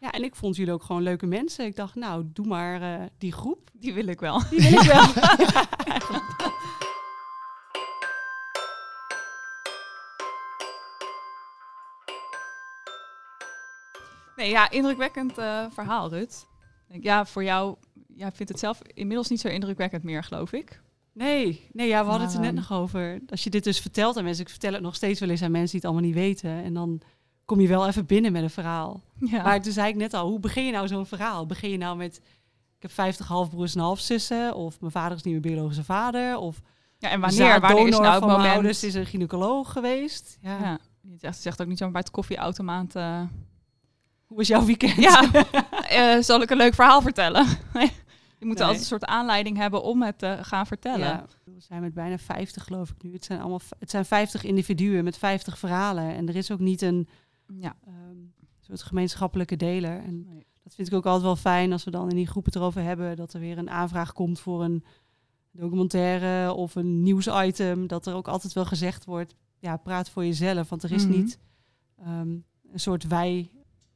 [0.00, 1.64] ja, en ik vond jullie ook gewoon leuke mensen.
[1.64, 3.70] Ik dacht, nou, doe maar eh, die groep.
[3.72, 4.42] Die wil ik wel.
[4.50, 5.04] Die wil ik wel.
[14.36, 16.46] Nee, ja, indrukwekkend eh, verhaal, Rut.
[17.00, 17.76] Ja, voor jou,
[18.14, 20.80] jij vindt het zelf inmiddels niet zo indrukwekkend meer, geloof ik.
[21.12, 23.20] Nee, nee ja, we hadden het er net Maar, nog over.
[23.28, 25.50] Als je dit dus vertelt aan mensen, ik vertel het nog steeds wel eens aan
[25.50, 26.50] mensen die het allemaal niet weten.
[26.50, 27.00] En dan
[27.44, 29.00] kom je wel even binnen met een verhaal.
[29.18, 29.42] Ja.
[29.42, 31.46] Maar toen zei ik net al, hoe begin je nou zo'n verhaal?
[31.46, 32.16] Begin je nou met,
[32.76, 36.60] ik heb 50 halfbroers en halfzussen, of mijn vader is niet mijn biologische vader, of
[36.98, 38.54] ja, en wanneer, wanneer is nou het van mijn moment?
[38.54, 40.38] ouders is een gynaecoloog geweest.
[40.40, 40.58] Ja.
[40.58, 40.78] Ja.
[41.00, 42.96] Je zegt, zegt ook niet zo bij het koffieautomaat.
[42.96, 43.22] eh,
[44.32, 44.94] Hoe was jouw weekend?
[44.96, 45.30] ja,
[46.16, 47.46] eh, zal ik een leuk verhaal vertellen?
[48.38, 48.62] je moet Nee.
[48.62, 51.06] altijd een soort aanleiding hebben om het te gaan vertellen.
[51.06, 53.12] Ja, we zijn met bijna 50 geloof ik nu.
[53.12, 56.14] Het zijn allemaal, het zijn 50 individuen met 50 verhalen.
[56.14, 57.08] En er is ook niet een
[57.58, 57.76] Ja.
[57.86, 58.16] ehm,
[58.60, 59.98] soort gemeenschappelijke deler.
[59.98, 60.46] En Nee.
[60.62, 62.82] dat vind ik ook altijd wel fijn als we dan in die groepen het erover
[62.82, 63.16] hebben.
[63.16, 64.84] Dat er weer een aanvraag komt voor een
[65.50, 67.86] documentaire of een nieuwsitem.
[67.86, 70.68] Dat er ook altijd wel gezegd wordt, ja, praat voor jezelf.
[70.68, 71.12] Want er is Mhm.
[71.16, 71.38] niet
[71.98, 72.28] ehm,
[72.72, 73.50] een soort wij.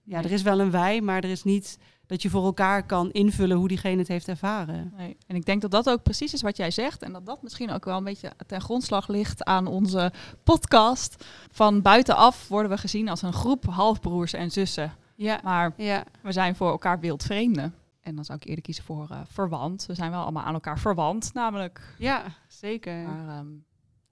[0.07, 3.11] Ja, er is wel een wij, maar er is niet dat je voor elkaar kan
[3.11, 4.93] invullen hoe diegene het heeft ervaren.
[4.97, 5.17] Nee.
[5.27, 7.03] En ik denk dat dat ook precies is wat jij zegt.
[7.03, 10.13] En dat dat misschien ook wel een beetje ten grondslag ligt aan onze
[10.45, 11.25] podcast.
[11.51, 14.93] Van buitenaf worden we gezien als een groep halfbroers en zussen.
[15.17, 16.05] Ja, Maar ja.
[16.23, 17.75] we zijn voor elkaar wildvreemden.
[18.01, 19.87] En dan zou ik eerder kiezen voor eh, verwant.
[19.87, 21.95] We zijn wel allemaal aan elkaar verwant, namelijk.
[21.99, 23.09] Ja, zeker.
[23.09, 23.47] Maar ehm,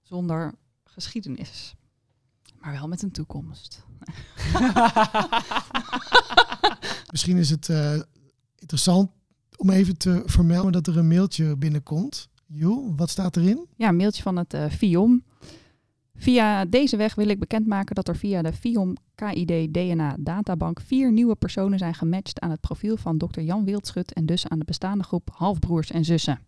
[0.01, 0.53] zonder
[0.83, 1.75] geschiedenis.
[2.65, 3.85] Maar wel met een toekomst.
[7.11, 7.99] Misschien is het eh,
[8.55, 9.11] interessant
[9.57, 12.29] om even te vermelden dat er een mailtje binnenkomt.
[12.45, 13.67] Jules, wat staat erin?
[13.75, 15.23] Ja, een mailtje van het eh FIOM.
[16.15, 21.11] Via deze weg wil ik bekendmaken dat er via de FIOM KID DNA databank vier
[21.11, 23.39] nieuwe personen zijn gematcht aan het profiel van Dr.
[23.39, 26.39] Jan Wildschut en dus aan de bestaande groep halfbroers en zussen.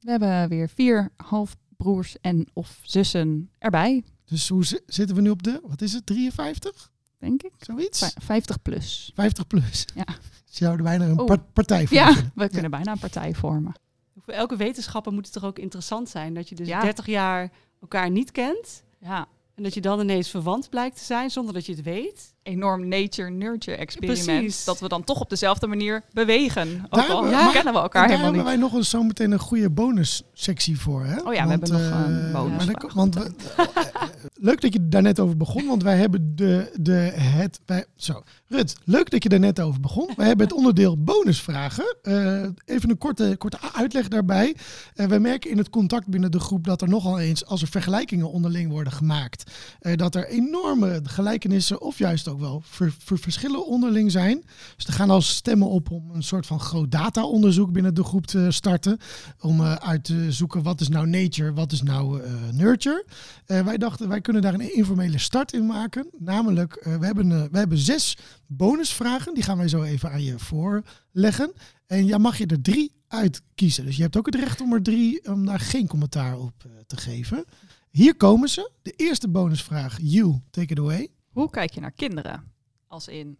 [0.00, 5.30] We hebben weer vier halfbroers en of zussen erbij, Dus hoe zi- zitten we nu
[5.30, 6.92] op de, wat is het, 53?
[7.18, 7.52] denk ik.
[7.58, 7.98] Zoiets?
[7.98, 9.10] Vij- 50 plus.
[9.14, 9.84] 50 plus.
[9.94, 10.04] Ja.
[10.54, 11.26] Ze zouden bijna een Oh.
[11.26, 13.72] par- partij voor Ja, we kunnen bijna een partij vormen.
[14.20, 16.80] Voor elke wetenschapper moet het toch ook interessant zijn dat je dus Ja.
[16.80, 18.82] 30 jaar elkaar niet kent.
[19.00, 22.33] Ja, En dat je dan ineens verwant blijkt te zijn zonder dat je het weet.
[22.44, 24.24] Enorm nature-nurture experiment.
[24.26, 24.64] Precies.
[24.64, 26.68] Dat we dan toch op dezelfde manier bewegen.
[26.84, 28.44] Ook Daar al hebben we- kennen we En elkaar daar helemaal hebben niet.
[28.44, 31.04] wij nog eens zo meteen een goede bonussectie voor.
[31.04, 31.20] Hè?
[31.20, 33.20] Oh ja, we hebben nog eh, een maar dan- want we,
[33.56, 34.02] eh,
[34.34, 37.60] leuk dat je daar net over begon, want wij hebben de, de het.
[37.66, 40.10] Wij, zo, Rut, leuk dat je daar net over begon.
[40.16, 41.96] Wij hebben het onderdeel bonusvragen.
[42.02, 44.56] Eh, even een korte, korte uitleg daarbij.
[44.94, 47.68] Eh, wij merken in het contact binnen de groep dat er nogal eens, als er
[47.68, 53.66] vergelijkingen onderling worden gemaakt, eh, dat er enorme gelijkenissen of juist wel ver- ver- verschillen
[53.66, 54.44] onderling zijn.
[54.76, 58.26] Dus er gaan al stemmen op om een soort van groot data-onderzoek binnen de groep
[58.26, 58.98] te starten.
[59.40, 63.06] Om eh, uit te zoeken wat is nou nature, wat is nou eh, nurture.
[63.46, 66.08] Eh, wij dachten, wij kunnen daar een informele start in maken.
[66.18, 68.16] Namelijk, we, hebben, we hebben zes
[68.46, 69.34] bonusvragen.
[69.34, 71.52] Die gaan wij zo even aan je voorleggen.
[71.86, 73.84] En ja, mag je er drie uitkiezen.
[73.84, 76.96] Dus je hebt ook het recht om er drie, om daar geen commentaar op te
[76.96, 77.44] geven.
[77.90, 78.70] Hier komen ze.
[78.82, 81.08] De eerste bonusvraag, you, take it away.
[81.34, 82.52] Hoe kijk je naar kinderen?
[82.86, 83.38] Als in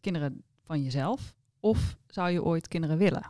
[0.00, 1.34] kinderen van jezelf?
[1.60, 3.26] Of zou je ooit kinderen willen?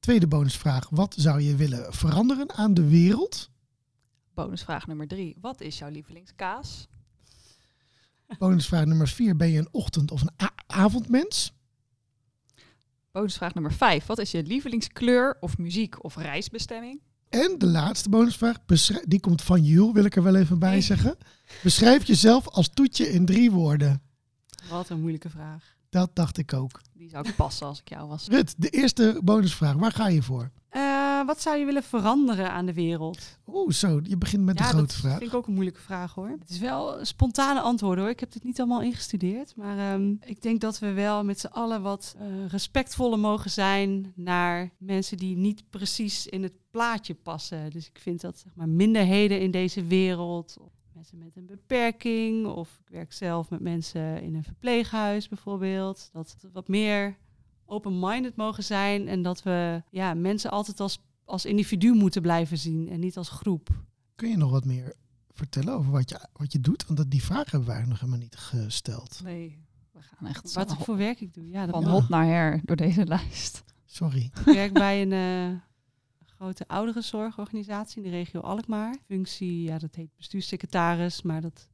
[0.00, 3.50] Tweede bonusvraag, wat zou je willen veranderen aan de wereld?
[4.34, 5.36] Bonusvraag nummer drie.
[5.40, 6.88] Wat is jouw lievelingskaas?
[8.38, 10.32] Bonusvraag nummer vier, ben je een ochtend- of een
[10.66, 11.52] avondmens?
[13.10, 14.06] Bonusvraag nummer vijf.
[14.06, 17.00] Wat is je lievelingskleur of muziek of reisbestemming?
[17.28, 18.56] En de laatste bonusvraag,
[19.04, 21.16] die komt van Jules, wil ik er wel even bij zeggen.
[21.62, 24.02] Beschrijf jezelf als toetje in drie woorden.
[24.70, 25.76] Wat een moeilijke vraag.
[25.90, 26.80] Dat dacht ik ook.
[26.92, 28.26] Die zou ik passen als ik jou was.
[28.26, 30.50] Rut, de eerste bonusvraag, waar ga je voor?
[31.18, 33.38] Eh, wat zou je willen veranderen aan de wereld?
[33.46, 35.18] Oeh, zo, je begint met de grote dat vraag.
[35.18, 36.28] vind ik ook een moeilijke vraag hoor.
[36.28, 38.12] Het is wel spontane antwoorden hoor.
[38.12, 39.56] Ik heb dit niet allemaal ingestudeerd.
[39.56, 44.12] Maar ehm, ik denk dat we wel met z'n allen wat eh, respectvoller mogen zijn
[44.14, 47.70] naar mensen die niet precies in het plaatje passen.
[47.70, 50.56] Dus ik vind dat zeg maar, minderheden in deze wereld,
[50.94, 56.36] mensen met een beperking, of ik werk zelf met mensen in een verpleeghuis bijvoorbeeld, dat
[56.40, 57.16] we wat meer
[57.66, 62.88] open-minded mogen zijn en dat we ja, mensen altijd als, als individu moeten blijven zien
[62.88, 63.68] en niet als groep.
[64.14, 64.94] Kun je nog wat meer
[65.30, 66.86] vertellen over wat je, wat je doet?
[66.86, 69.20] Want dat, die vraag hebben eigenlijk nog helemaal niet gesteld.
[69.24, 69.58] Nee,
[69.92, 71.48] we gaan echt Wat voor werk ik doe.
[71.48, 71.90] Ja, dat van Ja.
[71.90, 73.64] hot naar her door deze lijst.
[73.84, 74.30] Sorry.
[74.46, 75.60] Ik werk bij een eh,
[76.24, 78.96] grote ouderenzorgorganisatie in de regio Alkmaar.
[79.06, 81.68] Functie, ja, dat heet bestuurssecretaris, maar dat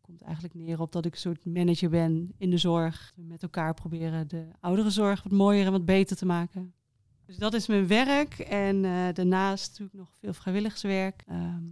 [0.00, 3.12] komt eigenlijk neer op dat ik een soort manager ben in de zorg.
[3.16, 6.74] We met elkaar proberen de ouderenzorg wat mooier en wat beter te maken.
[7.26, 11.24] Dus dat is mijn werk en eh, daarnaast doe ik nog veel vrijwilligerswerk.
[11.26, 11.62] Ehm,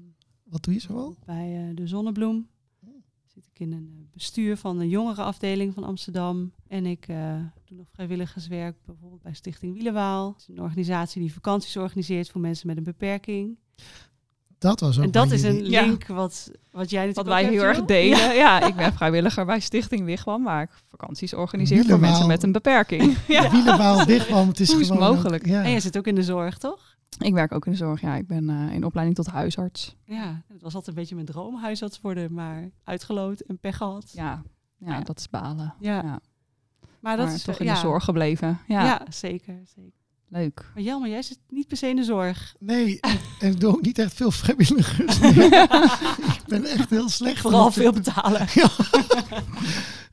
[0.42, 1.16] Wat doe je zoal?
[1.24, 2.48] bij eh, de Zonnebloem.
[3.26, 6.52] Zit ik in een eh, bestuur van de jongerenafdeling van Amsterdam.
[6.66, 7.06] En ik
[7.64, 10.32] doe nog vrijwilligerswerk bijvoorbeeld bij Stichting Wielenwaal.
[10.32, 13.58] Dat is een organisatie die vakanties organiseert voor mensen met een beperking.
[14.64, 15.82] Dat was ook en dat is een Ja.
[15.82, 18.34] link wat, wat jij Wat wij heel erg delen.
[18.34, 18.66] Ja.
[18.66, 23.16] ik ben vrijwilliger bij Stichting Wigwam, waar ik vakanties organiseer voor mensen met een beperking.
[23.28, 23.50] ja.
[23.50, 24.08] Wielenwaal want
[24.48, 25.46] het is Hoe is het gewoon ook- mogelijk?
[25.46, 25.62] ja.
[25.64, 26.96] En je zit ook in de zorg, toch?
[27.18, 28.00] Ik werk ook in de zorg.
[28.00, 29.96] Ja, ik ben eh, in opleiding tot huisarts.
[30.04, 34.10] Ja, het was altijd een beetje mijn droom huisarts worden, maar uitgeloot en pech gehad.
[34.14, 34.42] Ja,
[34.78, 35.00] ja, Ja.
[35.00, 35.74] dat is balen.
[35.80, 35.94] Ja.
[35.94, 36.02] Ja.
[36.02, 36.20] maar
[37.00, 38.58] Maar dat is toch in ja, de zorg gebleven.
[38.66, 40.02] Ja, Ja, zeker, zeker.
[40.34, 40.70] Leuk.
[40.74, 42.54] Maar Jelmer, jij zit niet per se in de zorg.
[42.58, 43.00] Nee,
[43.40, 45.18] en ik doe ook niet echt veel vrijwilligers.
[46.38, 47.40] ik ben echt heel slecht.
[47.40, 48.46] Vooral veel betalen.
[48.54, 48.70] Ja.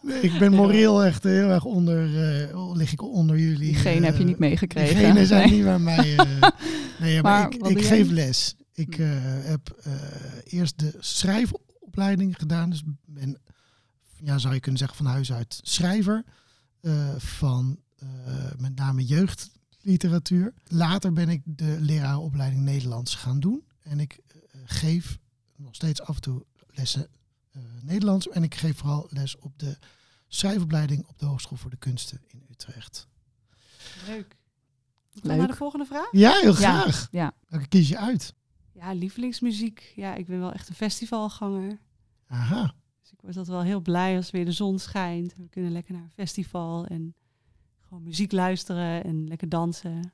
[0.02, 2.06] Nee, ik ben moreel echt heel erg onder,
[2.50, 3.58] eh, lig ik onder jullie.
[3.72, 4.96] Diegene heb je eh, niet meegekregen.
[4.96, 5.56] Diegene zijn Nee.
[5.56, 6.16] niet bij mij.
[6.18, 6.42] eh,
[7.00, 8.14] nee, maar, Maar ik, ik geef jij?
[8.16, 8.56] les.
[8.74, 9.94] Ik eh, heb eh,
[10.46, 12.70] eerst de schrijfopleiding gedaan.
[12.70, 13.38] Dus ben,
[14.24, 16.24] ja, zou je kunnen zeggen, van huis uit schrijver.
[16.82, 18.08] eh, van eh,
[18.58, 19.06] met name
[19.82, 20.54] jeugdliteratuur.
[20.68, 23.64] Later ben ik de leraaropleiding Nederlands gaan doen.
[23.82, 25.20] En ik eh, geef
[25.56, 27.08] nog steeds af en toe lessen
[27.52, 28.30] eh, Nederlands.
[28.30, 29.78] En ik geef vooral les op de
[30.28, 33.08] schrijfopleiding op de Hogeschool voor de Kunsten in Utrecht.
[34.08, 34.36] Leuk.
[35.14, 35.38] Leuk.
[35.38, 36.08] naar de volgende vraag.
[36.12, 37.08] Ja, heel Ja, graag.
[37.12, 37.34] ja.
[37.48, 38.34] Welke kies je uit?
[38.74, 39.94] Ja, lievelingsmuziek.
[39.96, 41.80] Ja, ik ben wel echt een festivalganger.
[42.28, 42.74] Aha.
[43.02, 45.34] Dus ik word altijd wel heel blij als weer de zon schijnt.
[45.38, 47.16] We kunnen lekker naar een festival en
[47.92, 50.14] gewoon muziek luisteren en lekker dansen.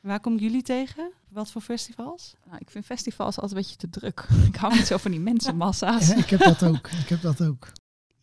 [0.00, 1.12] Waar komen jullie tegen?
[1.28, 2.34] Wat voor festivals?
[2.46, 4.26] Nou, ik vind festivals altijd een beetje te druk.
[4.52, 6.08] Ik hou niet zo van die mensenmassa's.
[6.08, 6.90] Ja, ik heb dat ook.
[6.90, 7.72] Ik heb dat ook.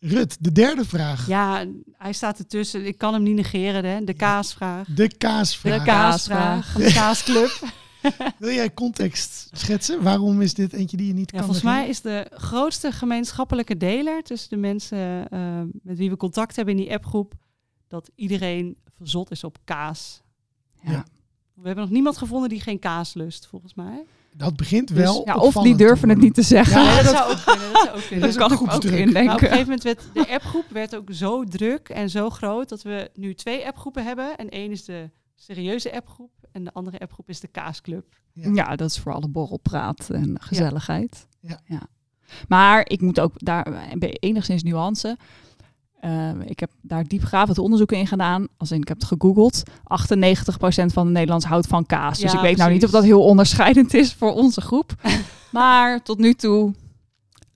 [0.00, 1.26] Rut, de derde vraag.
[1.26, 2.86] Ja, hij staat ertussen.
[2.86, 4.04] Ik kan hem niet negeren, hè?
[4.04, 4.86] De kaasvraag.
[4.86, 5.78] De kaasvraag.
[5.78, 6.72] De kaasvraag.
[6.72, 7.60] De kaasclub.
[8.38, 10.02] Wil jij context schetsen?
[10.02, 13.76] Waarom is dit eentje die je niet Ja, kan volgens mij is de grootste gemeenschappelijke
[13.76, 17.34] deler tussen de mensen eh, met wie we contact hebben in die appgroep
[17.88, 20.22] dat iedereen verzot is op kaas.
[20.82, 21.04] Ja.
[21.54, 24.04] We hebben nog niemand gevonden die geen kaas lust, volgens mij.
[24.36, 26.82] Dat begint Dus- wel Ja, of die durven het niet te zeggen.
[26.82, 27.72] Ja, dat, dat- zou ook kunnen.
[27.72, 28.20] Dat zou ook kunnen.
[28.20, 30.96] Dat is kan ook ik ook Maar op een gegeven moment werd de appgroep werd
[30.96, 34.36] ook zo druk en zo groot dat we nu twee appgroepen hebben.
[34.36, 38.04] En één is de serieuze appgroep en de andere appgroep is de kaasclub.
[38.32, 38.50] Ja.
[38.52, 41.26] Ja, dat is voor alle borrelpraat en gezelligheid.
[41.40, 41.88] Ja.
[42.48, 45.16] Maar ik moet ook daar bij enigszins nuance.
[46.00, 48.46] Eh, ik heb daar diepgravend onderzoeken in gedaan.
[48.56, 49.62] Als in, ik heb het gegoogeld.
[49.66, 52.18] 98% van de Nederlanders houdt van kaas.
[52.18, 54.92] dus Ja, ik weet nou niet of dat heel onderscheidend is voor onze groep.
[55.52, 56.74] maar tot nu toe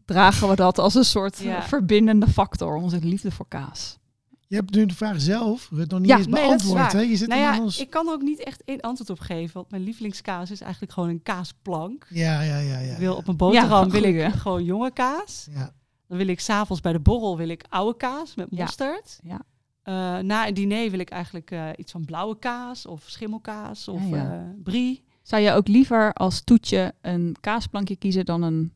[0.04, 1.62] dragen we dat als een soort Ja.
[1.62, 2.74] verbindende factor.
[2.74, 3.98] Onze liefde voor kaas.
[4.46, 6.92] Je hebt nu de vraag zelf, Rut, nog niet Ja, eens beantwoord.
[6.92, 7.00] hè?
[7.00, 9.54] Je zit Nou ja, eens- ik kan er ook niet echt één antwoord op geven.
[9.54, 12.06] Want mijn lievelingskaas is eigenlijk gewoon een kaasplank.
[12.10, 12.78] Ja, ja, ja.
[12.78, 15.46] ja, Ik wil op een boterham wil ik gewoon jonge kaas.
[15.50, 15.72] Ja.
[16.12, 19.18] Dan wil ik s'avonds bij de borrel wil ik oude kaas met mosterd.
[19.22, 19.40] Ja.
[19.82, 24.00] Eh, na een diner wil ik eigenlijk eh, iets van blauwe kaas of schimmelkaas of
[24.08, 24.32] Ja, ja.
[24.32, 25.04] eh, brie.
[25.22, 28.72] Zou je ook liever als toetje een kaasplankje kiezen dan een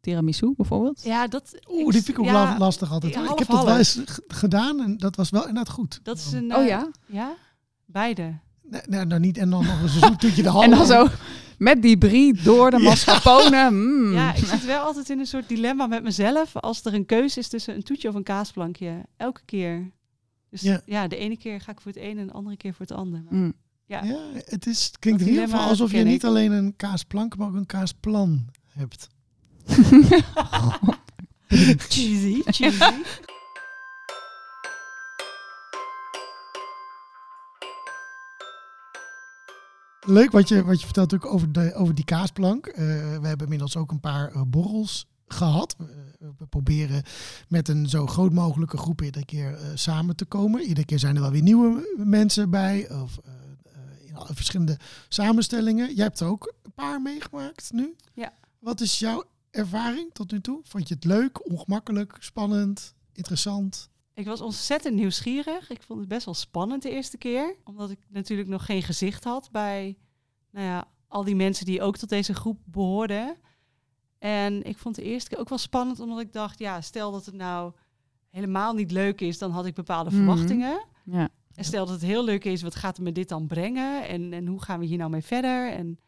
[0.00, 1.02] tiramisu bijvoorbeeld?
[1.02, 3.14] Ja, dat, Oeh, die vind ik ook la- lastig altijd.
[3.14, 6.00] ja, ik heb dat wel eens gedaan en dat was wel inderdaad goed.
[6.02, 6.54] Dat is een.
[6.56, 6.90] Oh ja?
[7.06, 7.34] Ja,
[7.86, 8.38] beide.
[8.62, 10.64] Nee, nee, nou niet en dan nog eens een zoettoetje de halve.
[10.70, 11.06] En dan zo
[11.58, 13.70] met die brie door de mascarpone.
[13.72, 14.12] mm.
[14.12, 16.56] Ja, ik zit wel altijd in een soort dilemma met mezelf.
[16.56, 19.04] Als er een keuze is tussen een toetje of een kaasplankje.
[19.16, 19.90] Elke keer.
[20.50, 20.80] Dus Ja.
[20.86, 22.96] ja, de ene keer ga ik voor het ene en de andere keer voor het
[22.96, 23.22] andere.
[23.30, 23.52] Maar- Mm.
[23.86, 24.02] Ja.
[24.04, 26.28] Ja, het, is, het klinkt in ieder geval alsof je niet ik.
[26.28, 29.08] alleen een kaasplank, maar ook een kaasplan hebt.
[31.88, 32.84] Cheesy, cheesy.
[40.08, 42.66] Leuk wat je, wat je vertelt ook over, de, over die kaasplank.
[42.66, 42.76] Eh,
[43.20, 45.74] we hebben inmiddels ook een paar eh, borrels gehad.
[45.78, 47.02] We, we proberen
[47.48, 50.62] met een zo groot mogelijke groep iedere keer eh, samen te komen.
[50.62, 52.90] Iedere keer zijn er wel weer nieuwe mensen bij.
[52.90, 53.32] Of eh,
[53.64, 55.94] eh, in alle verschillende samenstellingen.
[55.94, 57.94] Jij hebt er ook een paar meegemaakt nu.
[58.14, 58.32] Ja.
[58.58, 60.60] Wat is jouw ervaring tot nu toe?
[60.62, 63.88] Vond je het leuk, ongemakkelijk, spannend, interessant?
[64.18, 65.70] Ik was ontzettend nieuwsgierig.
[65.70, 67.56] Ik vond het best wel spannend de eerste keer.
[67.64, 69.96] Omdat ik natuurlijk nog geen gezicht had bij
[70.50, 73.36] nou ja, al die mensen die ook tot deze groep behoorden.
[74.18, 77.26] En ik vond de eerste keer ook wel spannend, omdat ik dacht, ja, stel dat
[77.26, 77.72] het nou
[78.30, 80.18] helemaal niet leuk is, dan had ik bepaalde Mhm.
[80.18, 80.84] verwachtingen.
[81.04, 81.28] Ja.
[81.54, 84.08] En stel dat het heel leuk is, wat gaat me dit dan brengen?
[84.08, 85.72] En, en hoe gaan we hier nou mee verder?
[85.72, 85.98] En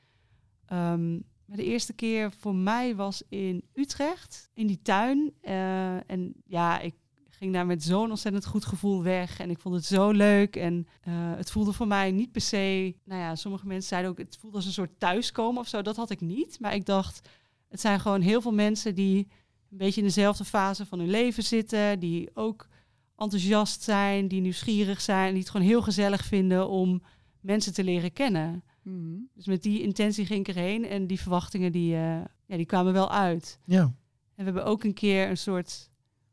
[0.67, 1.13] ehm,
[1.45, 5.33] maar de eerste keer voor mij was in Utrecht, in die tuin.
[5.41, 6.95] Eh, en ja, ik
[7.41, 9.39] ging daar met zo'n ontzettend goed gevoel weg.
[9.39, 10.57] En ik vond het zo leuk.
[10.57, 12.95] En eh, het voelde voor mij niet per se...
[13.05, 15.83] Nou ja, sommige mensen zeiden ook, het voelde als een soort thuiskomen of zo.
[15.83, 16.61] Dat had ik niet.
[16.61, 17.29] Maar ik dacht,
[17.69, 19.29] het zijn gewoon heel veel mensen die
[19.71, 22.01] een beetje in dezelfde fase van hun leven zitten.
[22.01, 22.69] Die ook
[23.17, 25.31] enthousiast zijn, die nieuwsgierig zijn.
[25.33, 27.03] Die het gewoon heel gezellig vinden om
[27.41, 28.65] mensen te leren kennen.
[28.83, 29.17] Mhm.
[29.35, 30.85] Dus met die intentie ging ik erheen.
[30.85, 33.59] En die verwachtingen die, eh, ja, die kwamen wel uit.
[33.65, 33.81] Ja.
[33.81, 33.93] En
[34.35, 35.91] we hebben ook een keer een soort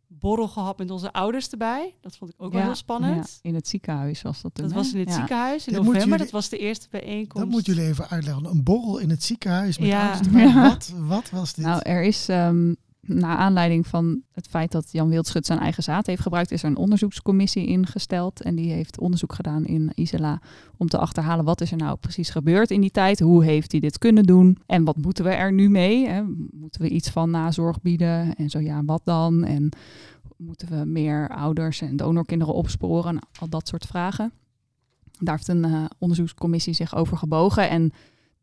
[0.08, 1.96] borrel gehad met onze ouders erbij.
[2.02, 3.40] Dat vond ik ook wel heel spannend.
[3.42, 4.64] ja, in het ziekenhuis was dat toen.
[4.66, 4.80] Dat hè?
[4.82, 5.16] was in het Ja.
[5.16, 6.08] ziekenhuis in Dat november.
[6.10, 7.38] jullie- Dat was de eerste bijeenkomst.
[7.46, 8.46] Dat moeten jullie even uitleggen.
[8.46, 10.02] Een borrel in het ziekenhuis met Ja.
[10.08, 10.44] ouders erbij.
[10.48, 10.62] Ja.
[10.70, 11.66] Wat, wat was dit?
[11.66, 12.74] Nou, er is ehm
[13.08, 16.70] naar aanleiding van het feit dat Jan Wildschut zijn eigen zaad heeft gebruikt, is er
[16.70, 18.42] een onderzoekscommissie ingesteld.
[18.42, 20.42] En die heeft onderzoek gedaan in Isela
[20.78, 23.20] om te achterhalen wat is er nou precies gebeurd in die tijd.
[23.20, 24.58] Hoe heeft hij dit kunnen doen?
[24.66, 26.08] En wat moeten we er nu mee?
[26.08, 26.24] Hè?
[26.52, 28.36] Moeten we iets van nazorg bieden?
[28.36, 29.44] En zo ja, wat dan?
[29.44, 29.70] En
[30.38, 33.20] moeten we meer ouders en donorkinderen opsporen?
[33.40, 34.32] Al dat soort vragen.
[35.20, 37.70] Daar heeft een eh, onderzoekscommissie zich over gebogen.
[37.70, 37.92] En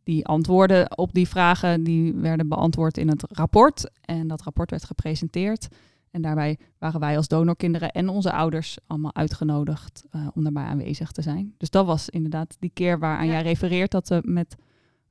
[0.04, 3.90] die antwoorden op die vragen die werden beantwoord in het rapport.
[4.00, 5.68] En dat rapport werd gepresenteerd.
[6.10, 11.10] En daarbij waren wij als donorkinderen en onze ouders allemaal uitgenodigd eh, om daarbij aanwezig
[11.12, 11.54] te zijn.
[11.58, 13.32] Dus dat was inderdaad die keer waaraan Ja.
[13.32, 14.56] jij refereert dat we met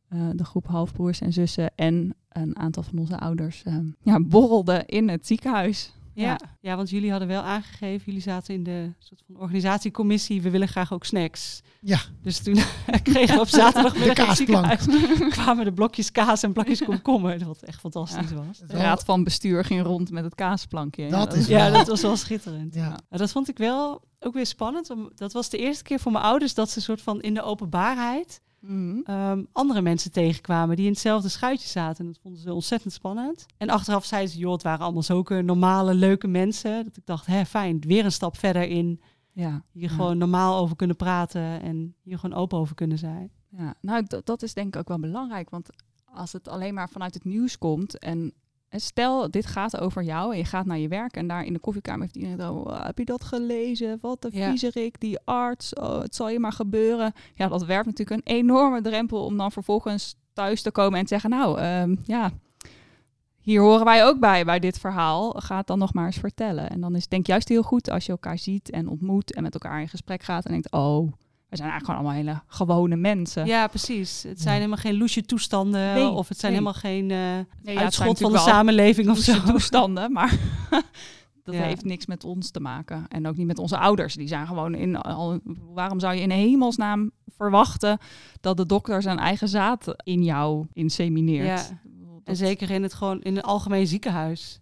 [0.07, 4.85] eh, de groep halfbroers en zussen en een aantal van onze ouders eh, ja, borrelden
[4.85, 5.93] in het ziekenhuis.
[6.15, 6.23] Ja.
[6.23, 6.37] Ja.
[6.61, 6.75] Ja.
[6.75, 10.93] want jullie hadden wel aangegeven, jullie zaten in de soort van organisatiecommissie, we willen graag
[10.93, 11.61] ook snacks.
[11.81, 11.99] Ja.
[12.21, 12.57] Dus toen
[13.03, 14.79] kregen we op zaterdagmiddag De kaasplank.
[15.29, 18.59] kwamen de blokjes kaas en blokjes komkommer, wat echt fantastisch was.
[18.59, 21.09] De raad van bestuur ging rond met het kaasplankje.
[21.09, 22.73] Dat Ja, is Ja, wel- dat was wel schitterend.
[22.73, 22.89] Ja.
[23.09, 24.89] Maar dat vond ik wel ook weer spannend.
[24.89, 27.41] om- Dat was de eerste keer voor mijn ouders dat ze soort van in de
[27.41, 28.99] openbaarheid Mhm.
[29.03, 32.05] ehm, andere mensen tegenkwamen die in hetzelfde schuitje zaten.
[32.05, 33.45] En dat vonden ze ontzettend spannend.
[33.57, 36.83] En achteraf zeiden ze, joh, het waren allemaal zulke normale, leuke mensen.
[36.83, 39.63] Dat ik dacht, hè, fijn, weer een stap verder in Ja.
[39.71, 39.95] hier Ja.
[39.95, 43.31] gewoon normaal over kunnen praten en hier gewoon open over kunnen zijn.
[43.49, 45.49] Ja, nou, dat, dat is denk ik ook wel belangrijk.
[45.49, 45.69] Want
[46.05, 48.33] als het alleen maar vanuit het nieuws komt en
[48.79, 51.59] stel, dit gaat over jou en je gaat naar je werk en daar in de
[51.59, 53.97] koffiekamer heeft iedereen over, "Oh, heb je dat gelezen?
[54.01, 54.49] Wat een Ja.
[54.49, 57.13] viezerik, die arts, oh, het zal je maar gebeuren.
[57.35, 61.07] Ja, dat werpt natuurlijk een enorme drempel om dan vervolgens thuis te komen en te
[61.09, 62.31] zeggen, nou, ehm, ja,
[63.41, 65.29] hier horen wij ook bij, bij dit verhaal.
[65.31, 66.69] Ga het dan nog maar eens vertellen.
[66.69, 69.33] En dan is het denk ik juist heel goed als je elkaar ziet en ontmoet
[69.33, 71.11] en met elkaar in gesprek gaat en denkt, oh,
[71.53, 73.45] we zijn eigenlijk gewoon allemaal hele gewone mensen.
[73.45, 74.23] Ja, precies.
[74.23, 74.59] Het zijn Ja.
[74.59, 76.61] helemaal geen loesje toestanden Nee, of het zijn nee.
[76.61, 77.09] helemaal geen
[77.63, 79.41] zijn uitschot van de samenleving of zo.
[79.43, 80.37] toestanden, maar
[81.43, 81.61] dat Ja.
[81.61, 83.05] heeft niks met ons te maken.
[83.07, 84.13] En ook niet met onze ouders.
[84.15, 84.95] Die zijn gewoon in.
[85.01, 85.39] Al,
[85.73, 87.97] waarom zou je in hemelsnaam verwachten
[88.41, 91.45] dat de dokter zijn eigen zaad in jou insemineert?
[91.47, 91.55] Ja.
[91.55, 94.59] Dat- En zeker in het gewoon in een algemeen ziekenhuis.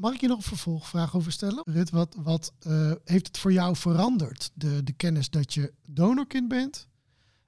[0.00, 1.62] Mag ik je nog een vervolgvraag over stellen?
[1.64, 4.50] Rut, wat, wat eh, heeft het voor jou veranderd?
[4.54, 6.88] De, de kennis dat je donorkind bent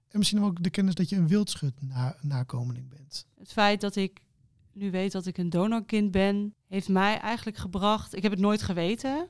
[0.09, 3.27] en misschien ook de kennis dat je een wildschut na, nakomeling bent.
[3.39, 4.21] Het feit dat ik
[4.73, 8.17] nu weet dat ik een donorkind ben, heeft mij eigenlijk gebracht.
[8.17, 9.29] Ik heb het nooit geweten.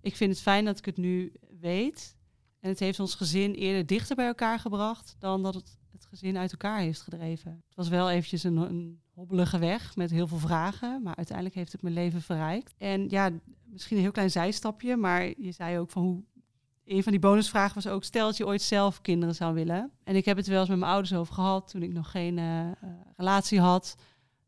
[0.00, 2.16] Ik vind het fijn dat ik het nu weet.
[2.60, 6.36] En het heeft ons gezin eerder dichter bij elkaar gebracht dan dat het het gezin
[6.36, 7.50] uit elkaar heeft gedreven.
[7.50, 11.72] Het was wel eventjes een, een hobbelige weg met heel veel vragen, maar uiteindelijk heeft
[11.72, 12.74] het mijn leven verrijkt.
[12.78, 13.30] En ja,
[13.64, 16.22] misschien een heel klein zijstapje, maar je zei ook van hoe.
[16.84, 19.90] Een van die bonusvragen was ook: stel dat je ooit zelf kinderen zou willen.
[20.04, 22.38] En ik heb het wel eens met mijn ouders over gehad toen ik nog geen
[22.38, 22.74] eh, eh,
[23.16, 23.96] relatie had.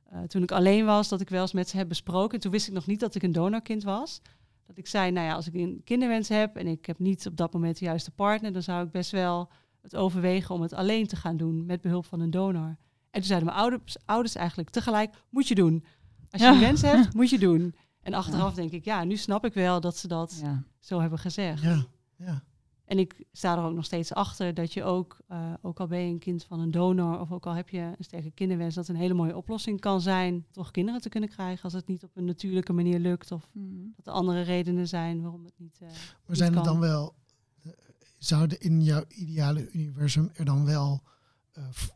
[0.05, 2.41] Eh, toen ik alleen was, dat ik wel eens met ze heb besproken.
[2.41, 4.21] Toen wist ik nog niet dat ik een donorkind was.
[4.67, 7.37] Dat ik zei, nou ja, als ik een kinderwens heb en ik heb niet op
[7.37, 9.51] dat moment de juiste partner, dan zou ik best wel
[9.83, 12.77] het overwegen om het alleen te gaan doen met behulp van een donor.
[13.13, 15.85] En toen zeiden mijn ouders, ouders eigenlijk tegelijk, moet je doen.
[16.31, 16.55] Als je Ja.
[16.55, 17.75] een wens hebt, moet je doen.
[18.03, 20.63] En achteraf denk ik, ja, nu snap ik wel dat ze dat Ja.
[20.79, 21.63] zo hebben gezegd.
[21.63, 21.85] Ja,
[22.17, 22.43] ja.
[22.85, 25.99] En ik sta er ook nog steeds achter dat je ook, eh, ook al ben
[25.99, 28.89] je een kind van een donor of ook al heb je een sterke kinderwens, dat
[28.89, 32.11] een hele mooie oplossing kan zijn toch kinderen te kunnen krijgen als het niet op
[32.17, 33.67] een natuurlijke manier lukt of Mhm.
[33.97, 35.79] dat er andere redenen zijn waarom het niet.
[35.81, 35.97] eh, Maar
[36.27, 37.15] niet zijn er dan wel,
[37.63, 37.73] eh,
[38.19, 41.03] zouden in jouw ideale universum er dan wel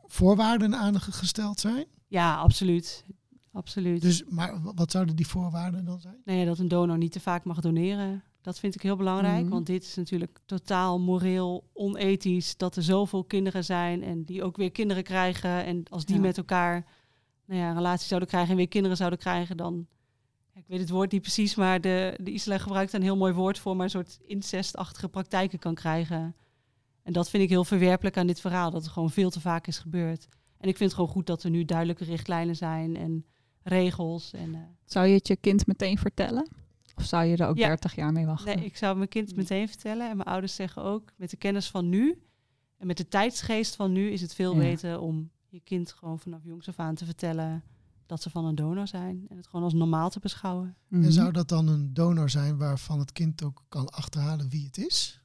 [0.06, 1.84] voorwaarden aan ge- gesteld zijn?
[2.06, 3.04] Ja, absoluut.
[3.52, 4.02] Absoluut.
[4.02, 6.20] Dus, maar wat zouden die voorwaarden dan zijn?
[6.24, 8.22] Nee, dat een donor niet te vaak mag doneren.
[8.40, 9.50] Dat vind ik heel belangrijk, Mhm.
[9.52, 14.56] want dit is natuurlijk totaal moreel onethisch dat er zoveel kinderen zijn en die ook
[14.56, 15.64] weer kinderen krijgen.
[15.64, 16.20] En als die Ja.
[16.20, 16.86] met elkaar
[17.46, 19.86] nou ja, een relatie zouden krijgen en weer kinderen zouden krijgen, dan,
[20.54, 23.58] ik weet het woord niet precies, maar de, de Isla gebruikt een heel mooi woord
[23.58, 26.34] voor, maar een soort incestachtige praktijken kan krijgen.
[27.06, 29.66] En dat vind ik heel verwerpelijk aan dit verhaal, dat het gewoon veel te vaak
[29.66, 30.28] is gebeurd.
[30.58, 33.24] En ik vind het gewoon goed dat er nu duidelijke richtlijnen zijn en
[33.62, 34.32] regels.
[34.32, 36.48] En, eh, Zou je het je kind meteen vertellen?
[36.94, 37.66] Of zou je er ook Ja.
[37.66, 38.56] 30 jaar mee wachten?
[38.56, 40.10] Nee, ik zou mijn kind meteen vertellen.
[40.10, 42.22] En mijn ouders zeggen ook, met de kennis van nu
[42.78, 44.58] en met de tijdsgeest van nu, is het veel Ja.
[44.58, 47.64] beter om je kind gewoon vanaf jongs af aan te vertellen
[48.06, 49.26] dat ze van een donor zijn.
[49.28, 50.76] En het gewoon als normaal te beschouwen.
[50.88, 51.02] Mhm.
[51.04, 54.78] En zou dat dan een donor zijn waarvan het kind ook kan achterhalen wie het
[54.78, 55.20] is?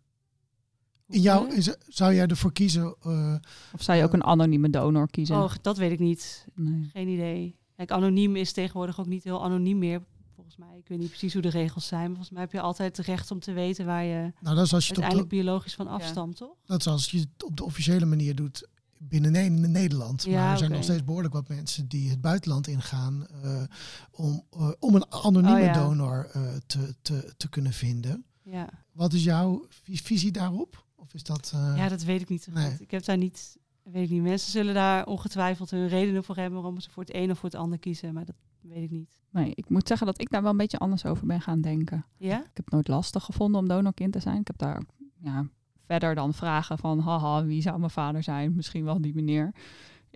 [1.12, 2.96] In jou, is, zou jij ervoor kiezen?
[3.02, 3.36] eh,
[3.74, 5.36] Of zou je ook een anonieme donor kiezen?
[5.36, 6.46] Oh, dat weet ik niet.
[6.56, 6.90] Nee.
[6.94, 7.56] Geen idee.
[7.76, 10.02] Kijk, anoniem is tegenwoordig ook niet heel anoniem meer.
[10.36, 12.00] Volgens mij, ik weet niet precies hoe de regels zijn.
[12.02, 14.66] Maar volgens mij heb je altijd het recht om te weten waar je nou, dat
[14.66, 16.56] is als je uiteindelijk de, biologisch van afstamt, toch?
[16.66, 20.24] dat is als je het op de officiële manier doet binnen Ne- Nederland.
[20.24, 23.62] Ja, maar er zijn nog steeds behoorlijk wat mensen die het buitenland ingaan eh,
[24.12, 25.74] om, eh, om een anonieme Oh, ja.
[25.74, 28.26] donor eh, te, te, te kunnen vinden.
[28.44, 28.70] Ja.
[28.92, 30.86] Wat is jouw vi- visie daarop?
[31.02, 31.52] Of is dat...
[31.56, 32.62] eh, Ja, dat weet ik niet zo goed.
[32.62, 32.76] nee.
[32.80, 34.22] Ik heb daar niet, weet ik niet.
[34.22, 37.50] Mensen zullen daar ongetwijfeld hun redenen voor hebben waarom ze voor het een of voor
[37.50, 39.10] het ander kiezen, maar dat weet ik niet.
[39.30, 42.06] nee, ik moet zeggen dat ik daar wel een beetje anders over ben gaan denken.
[42.18, 42.38] Ja?
[42.38, 44.40] Ik heb het nooit lastig gevonden om donorkind te zijn.
[44.40, 44.82] Ik heb daar
[45.22, 45.46] ja,
[45.86, 48.56] verder dan vragen van, haha, wie zou mijn vader zijn?
[48.56, 49.54] Misschien wel die meneer.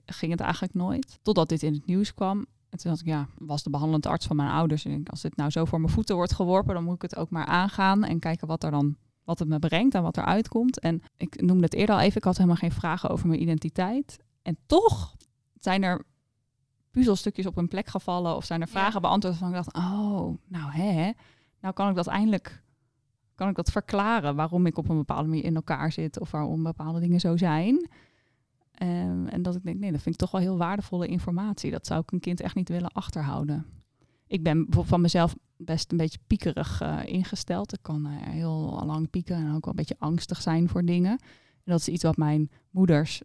[0.05, 1.19] Ging het eigenlijk nooit.
[1.21, 2.37] Totdat dit in het nieuws kwam.
[2.69, 4.85] En toen dacht ik, ja, was de behandelende arts van mijn ouders.
[4.85, 7.15] En ik als dit nou zo voor mijn voeten wordt geworpen, dan moet ik het
[7.15, 8.95] ook maar aangaan en kijken wat er dan
[9.25, 10.79] wat het me brengt en wat er uitkomt.
[10.79, 14.17] En ik noemde het eerder al even, ik had helemaal geen vragen over mijn identiteit.
[14.41, 15.15] En toch
[15.59, 16.03] zijn er
[16.91, 18.73] puzzelstukjes op hun plek gevallen of zijn er Ja.
[18.73, 21.11] vragen beantwoord van ik dacht, oh, nou hè,
[21.59, 22.63] nou kan ik dat eindelijk
[23.35, 26.63] kan ik dat verklaren waarom ik op een bepaalde manier in elkaar zit of waarom
[26.63, 27.89] bepaalde dingen zo zijn.
[28.71, 31.71] Ehm, en dat ik denk, nee, dat vind ik toch wel heel waardevolle informatie.
[31.71, 33.65] Dat zou ik een kind echt niet willen achterhouden.
[34.27, 37.73] Ik ben bijvoorbeeld van mezelf best een beetje piekerig eh, ingesteld.
[37.73, 41.11] Ik kan eh, heel lang pieken en ook wel een beetje angstig zijn voor dingen.
[41.11, 43.21] En dat is iets wat mijn moeders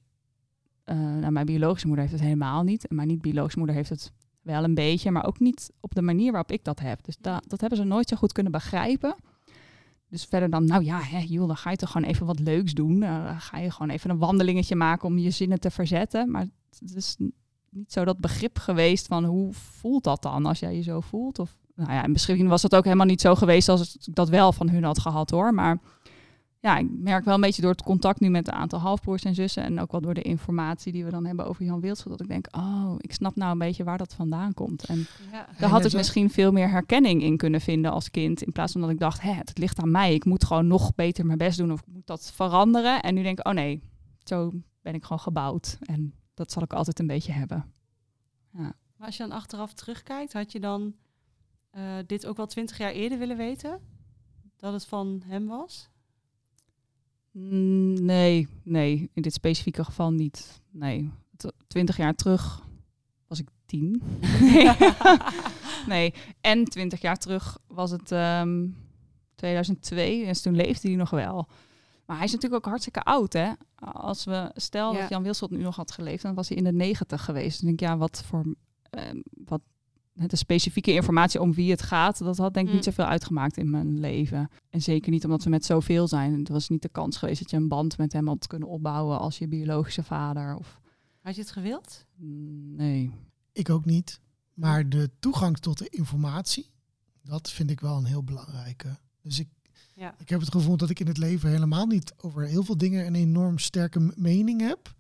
[0.85, 2.87] Nou, mijn biologische moeder heeft het helemaal niet.
[2.87, 4.13] En mijn niet-biologische moeder heeft het
[4.43, 7.05] wel een beetje, maar ook niet op de manier waarop ik dat heb.
[7.05, 9.15] Dus da- dat hebben ze nooit zo goed kunnen begrijpen.
[10.09, 12.73] Dus verder dan, nou ja, hè, joh, dan ga je toch gewoon even wat leuks
[12.75, 13.03] doen.
[13.03, 16.31] Eh, ga je gewoon even een wandelingetje maken om je zinnen te verzetten.
[16.31, 16.47] Maar
[16.79, 17.17] het is
[17.71, 21.39] niet zo dat begrip geweest van hoe voelt dat dan als jij je zo voelt?
[21.39, 24.29] Of, nou ja, en misschien was dat ook helemaal niet zo geweest als ik dat
[24.29, 25.55] wel van hun had gehad hoor.
[25.55, 25.79] Maar
[26.61, 29.35] ja, ik merk wel een beetje door het contact nu met een aantal halfbroers en
[29.35, 29.63] zussen.
[29.63, 32.11] En ook wel door de informatie die we dan hebben over Jan Wildschut.
[32.11, 34.85] Dat ik denk, oh, ik snap nou een beetje waar dat vandaan komt.
[34.85, 35.47] En Ja.
[35.59, 38.43] daar had ik misschien veel meer herkenning in kunnen vinden als kind.
[38.43, 40.15] In plaats van dat ik dacht, hè, het ligt aan mij.
[40.15, 43.03] Ik moet gewoon nog beter mijn best doen of ik moet dat veranderen.
[43.03, 43.83] En nu denk ik, oh nee,
[44.25, 44.53] zo
[44.83, 45.79] ben ik gewoon gebouwd.
[45.81, 47.73] En dat zal ik altijd een beetje hebben.
[48.51, 48.75] Maar
[49.09, 50.95] als je dan achteraf terugkijkt, had je dan
[51.71, 53.81] eh, dit ook wel twintig jaar eerder willen weten?
[54.57, 55.89] Dat het van hem was?
[57.31, 60.61] Mm, Nee, nee, in dit specifieke geval niet.
[60.71, 61.11] Nee,
[61.67, 62.67] twintig jaar terug
[63.27, 64.03] was ik tien.
[64.41, 64.71] Nee.
[65.87, 68.67] nee, en twintig jaar terug was het ehm
[69.35, 71.49] 2002, dus toen leefde hij nog wel.
[72.07, 73.53] Maar hij is natuurlijk ook hartstikke oud, hè?
[73.79, 75.01] Als we, stel Ja.
[75.01, 77.59] dat Jan Wilschot nu nog had geleefd, dan was hij in de negentig geweest.
[77.61, 78.55] Dan denk ik, ja, wat voor,
[78.91, 79.61] ehm, wat,
[80.13, 82.93] de specifieke informatie om wie het gaat, dat had denk ik niet Mm.
[82.93, 84.49] zoveel uitgemaakt in mijn leven.
[84.71, 86.39] En zeker niet omdat we met zoveel zijn.
[86.39, 89.19] Het was niet de kans geweest dat je een band met hem had kunnen opbouwen
[89.19, 90.57] als je biologische vader.
[90.57, 90.81] Of,
[91.21, 92.07] Had je het gewild?
[92.77, 93.11] Nee.
[93.53, 94.21] Ik ook niet.
[94.55, 96.71] Maar de toegang tot de informatie,
[97.23, 98.99] dat vind ik wel een heel belangrijke.
[99.23, 99.49] Dus ik,
[99.95, 100.15] Ja.
[100.19, 103.07] ik heb het gevoel dat ik in het leven helemaal niet over heel veel dingen
[103.07, 104.95] een enorm sterke mening heb.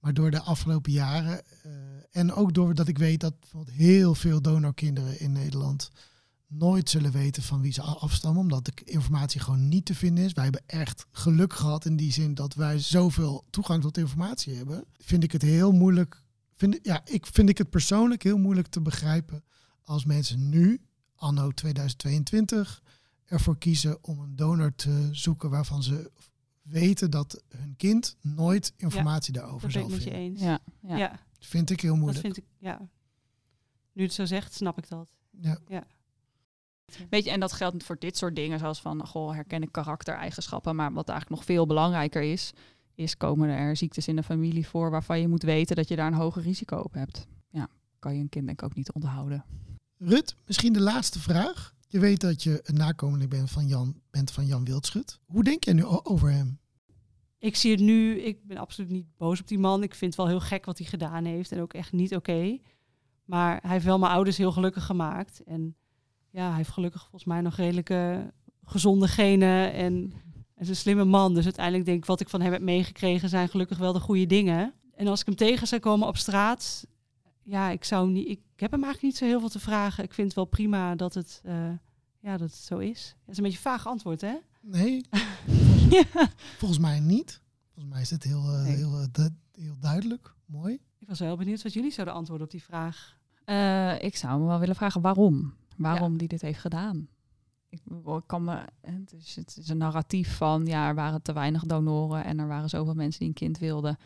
[0.00, 1.72] Maar door de afgelopen jaren eh,
[2.10, 3.34] en ook doordat ik weet dat
[3.70, 5.90] heel veel donorkinderen in Nederland
[6.48, 10.32] nooit zullen weten van wie ze afstammen, omdat de informatie gewoon niet te vinden is.
[10.32, 14.84] Wij hebben echt geluk gehad in die zin dat wij zoveel toegang tot informatie hebben.
[14.98, 16.22] Vind ik het heel moeilijk.
[16.56, 19.44] Vind, ja, ik vind ik het persoonlijk heel moeilijk te begrijpen
[19.84, 20.80] als mensen nu,
[21.14, 22.82] anno 2022,
[23.24, 26.10] ervoor kiezen om een donor te zoeken waarvan ze
[26.68, 30.30] weten dat hun kind nooit informatie daarover Dat ben zal ik met je vinden.
[30.30, 30.40] eens.
[30.40, 30.96] Ja, ja.
[30.96, 31.20] ja.
[31.38, 32.24] Vind ik heel dat moeilijk.
[32.24, 32.78] vind ik, ja.
[32.78, 32.88] Nu
[33.92, 35.08] je het zo zegt, snap ik dat.
[35.40, 35.58] Ja.
[37.10, 40.76] Weet je, en dat geldt voor dit soort dingen, zoals van, goh, herken ik karaktereigenschappen.
[40.76, 42.52] Maar wat eigenlijk nog veel belangrijker is,
[42.94, 46.06] is komen er ziektes in de familie voor waarvan je moet weten dat je daar
[46.06, 47.26] een hoger risico op hebt.
[47.50, 49.44] Ja, kan je een kind denk ik ook niet onthouden.
[49.98, 51.74] Rut, misschien de laatste vraag.
[51.90, 55.20] Je weet dat je een nakomeling bent van Jan, bent van Jan Wildschut.
[55.24, 56.58] Hoe denk jij nu over hem?
[57.38, 59.82] Ik zie het nu, ik ben absoluut niet boos op die man.
[59.82, 62.58] Ik vind het wel heel gek wat hij gedaan heeft en ook echt niet oké.
[63.24, 65.42] Maar hij heeft wel mijn ouders heel gelukkig gemaakt.
[65.42, 65.76] En
[66.30, 68.32] ja, hij heeft gelukkig volgens mij nog redelijke
[68.64, 70.12] gezonde genen en
[70.56, 71.34] is een slimme man.
[71.34, 74.26] Dus uiteindelijk denk ik wat ik van hem heb meegekregen zijn gelukkig wel de goede
[74.26, 74.74] dingen.
[74.94, 76.86] En als ik hem tegen zou komen op straat,
[77.42, 80.04] ja, ik zou niet, heb hem eigenlijk niet zo heel veel te vragen.
[80.04, 81.70] Ik vind het wel prima dat het, eh,
[82.20, 83.16] ja, dat het zo is.
[83.20, 84.34] Dat is een beetje een vaag antwoord, hè?
[84.62, 85.04] Nee,
[86.58, 87.40] volgens mij niet.
[87.72, 88.76] Volgens mij is het heel, eh, Nee.
[88.76, 90.34] heel, eh, du- heel duidelijk.
[90.46, 90.78] Mooi.
[90.98, 93.16] Ik was wel benieuwd wat jullie zouden antwoorden op die vraag.
[93.44, 95.54] Eh, ik zou me wel willen vragen waarom.
[95.76, 97.08] Waarom die dit heeft gedaan.
[97.68, 101.32] Ik, ik kan me, het, is, het is een narratief van, ja, er waren te
[101.32, 103.96] weinig donoren en er waren zoveel mensen die een kind wilden.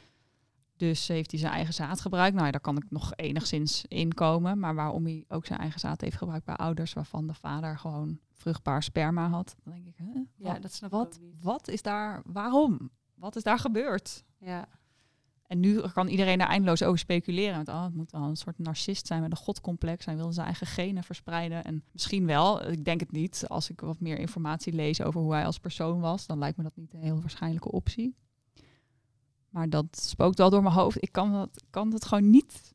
[0.82, 2.34] Dus heeft hij zijn eigen zaad gebruikt.
[2.34, 4.58] Nou ja, daar kan ik nog enigszins inkomen.
[4.58, 8.18] Maar waarom hij ook zijn eigen zaad heeft gebruikt bij ouders waarvan de vader gewoon
[8.32, 9.56] vruchtbaar sperma had.
[9.64, 10.20] Dan denk ik, hè?
[10.36, 12.90] Ja, wat, dat snap wat, wat is daar, waarom?
[13.14, 14.24] Wat is daar gebeurd?
[14.38, 14.68] Ja.
[15.46, 17.54] En nu kan iedereen daar eindeloos over speculeren.
[17.54, 20.04] Want oh, het moet wel een soort narcist zijn met een godcomplex.
[20.04, 21.64] Hij wil zijn eigen genen verspreiden.
[21.64, 23.44] En misschien wel, ik denk het niet.
[23.48, 26.62] Als ik wat meer informatie lees over hoe hij als persoon was, dan lijkt me
[26.62, 28.16] dat niet een heel waarschijnlijke optie.
[29.52, 31.02] Maar dat spookt wel door mijn hoofd.
[31.02, 32.74] Ik kan, dat, kan het gewoon niet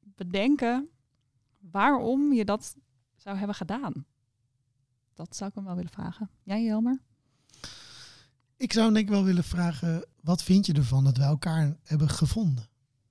[0.00, 0.88] bedenken
[1.70, 2.74] waarom je dat
[3.16, 4.04] zou hebben gedaan.
[5.14, 6.30] Dat zou ik hem wel willen vragen.
[6.42, 7.00] Jij, Jelmer?
[8.56, 12.08] Ik zou denk ik wel willen vragen, wat vind je ervan dat wij elkaar hebben
[12.08, 12.68] gevonden?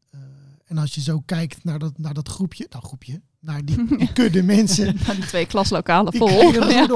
[0.10, 0.20] Eh,
[0.66, 4.14] en als je zo kijkt naar dat, naar dat groepje, nou groepje, naar die, die
[4.14, 4.95] kudde mensen.
[5.06, 6.51] Nou, die twee klaslokalen vol.
[6.54, 6.88] Ja.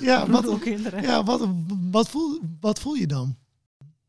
[0.00, 0.60] Ja, wat,
[1.00, 1.48] ja wat,
[1.90, 3.36] wat, voel, wat voel je dan?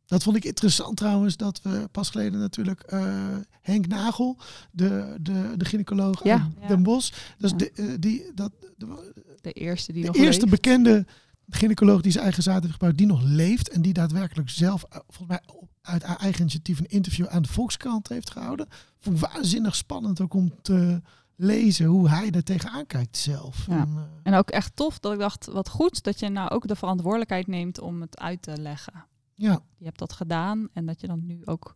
[0.07, 4.37] Dat vond ik interessant trouwens, dat we pas geleden natuurlijk eh, Henk Nagel,
[4.71, 6.47] de, de, de gynaecoloog Ja.
[6.67, 7.57] Den Bosch, dat is Ja.
[7.57, 10.55] de, eh, die, dat, de, De eerste die de nog eerste leeft.
[10.55, 11.05] bekende
[11.49, 14.99] gynaecoloog die zijn eigen zaad heeft gebruikt, die nog leeft en die daadwerkelijk zelf, eh,
[15.07, 15.41] volgens mij
[15.81, 18.67] uit haar eigen initiatief, een interview aan de Volkskrant heeft gehouden.
[18.99, 21.01] Vond ik waanzinnig spannend ook om te
[21.35, 23.65] lezen hoe hij er tegenaan kijkt zelf.
[23.69, 23.77] Ja.
[23.79, 26.75] En, En ook echt tof dat ik dacht, wat goed dat je nou ook de
[26.75, 29.05] verantwoordelijkheid neemt om het uit te leggen.
[29.37, 29.59] Ja.
[29.77, 31.75] Je hebt dat gedaan en dat je dan nu ook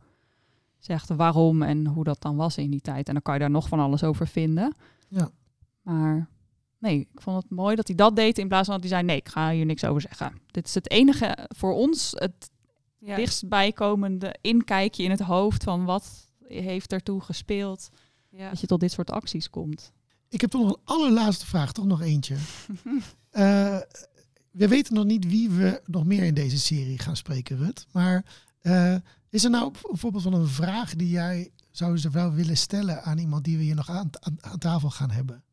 [0.78, 3.08] zegt waarom en hoe dat dan was in die tijd.
[3.08, 4.76] En dan kan je daar nog van alles over vinden.
[5.08, 5.30] Ja.
[5.82, 6.30] Maar
[6.78, 9.04] nee, ik vond het mooi dat hij dat deed in plaats van dat hij zei,
[9.08, 10.34] nee, ik ga hier niks over zeggen.
[10.52, 12.50] Dit is het enige voor ons, het
[12.98, 13.16] Ja.
[13.16, 17.90] dichtstbijkomende inkijkje in het hoofd van wat heeft ertoe gespeeld
[18.30, 18.50] Ja.
[18.50, 19.92] dat je tot dit soort acties komt.
[20.30, 22.36] Ik heb toch nog een allerlaatste vraag, toch nog eentje.
[23.32, 23.78] Eh,
[24.52, 27.88] we weten nog niet wie we nog meer in deze serie gaan spreken, Rut.
[27.92, 28.26] Maar
[28.62, 28.96] eh,
[29.30, 33.18] is er nou bijvoorbeeld van een vraag die jij zou ze wel willen stellen aan
[33.18, 35.44] iemand die we hier nog aan, aan, aan tafel gaan hebben?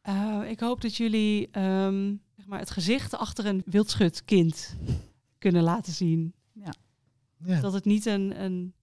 [0.00, 4.76] Eh, ik hoop dat jullie ehm, zeg maar het gezicht achter een wildschutkind
[5.38, 6.34] kunnen laten zien.
[6.52, 7.60] Ja.
[7.60, 8.74] Dat het niet een, een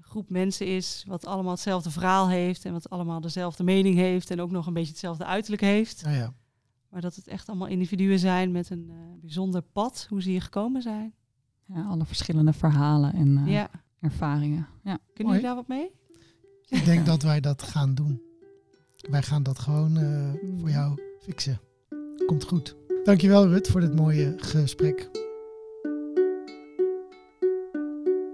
[0.00, 4.40] groep mensen is wat allemaal hetzelfde verhaal heeft en wat allemaal dezelfde mening heeft en
[4.40, 6.00] ook nog een beetje hetzelfde uiterlijk heeft.
[6.00, 6.34] Ja, ja.
[6.96, 10.42] Maar dat het echt allemaal individuen zijn met een eh, bijzonder pad, hoe ze hier
[10.42, 11.14] gekomen zijn.
[11.64, 13.70] Ja, alle verschillende verhalen en eh, Ja,
[14.00, 14.66] ervaringen.
[14.82, 14.98] Ja.
[15.14, 15.90] kunnen jullie daar wat mee?
[16.68, 18.22] Ik denk dat wij dat gaan doen.
[19.10, 21.60] Wij gaan dat gewoon eh, voor jou fixen.
[22.26, 22.76] Komt goed.
[23.04, 25.10] Dankjewel Rut voor dit mooie gesprek.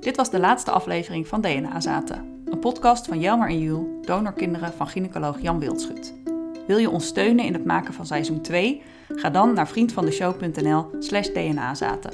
[0.01, 2.43] Dit was de laatste aflevering van DNA Zaten.
[2.45, 6.22] Een podcast van Jelmer en Jules, donorkinderen van gynaecoloog Jan Wildschut.
[6.67, 8.83] Wil je ons steunen in het maken van seizoen 2?
[9.09, 12.13] Ga dan naar vriendvandeshow.nl slash dnazaten.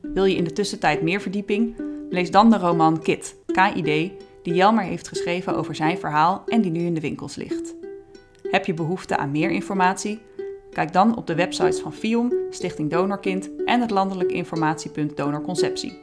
[0.00, 1.76] Wil je in de tussentijd meer verdieping?
[2.10, 4.12] Lees dan de roman Kit, KID,
[4.42, 7.74] die Jelmer heeft geschreven over zijn verhaal en die nu in de winkels ligt.
[8.50, 10.20] Heb je behoefte aan meer informatie?
[10.70, 15.98] Kijk dan op de websites van FIOM, Stichting Donorkind en het landelijk informatiepunt Donorconceptie.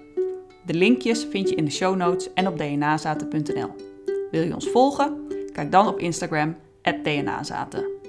[0.65, 3.75] De linkjes vind je in de show notes en op dnazaten.nl.
[4.31, 5.17] Wil je ons volgen?
[5.53, 8.00] Kijk dan op Instagram, dnazaten.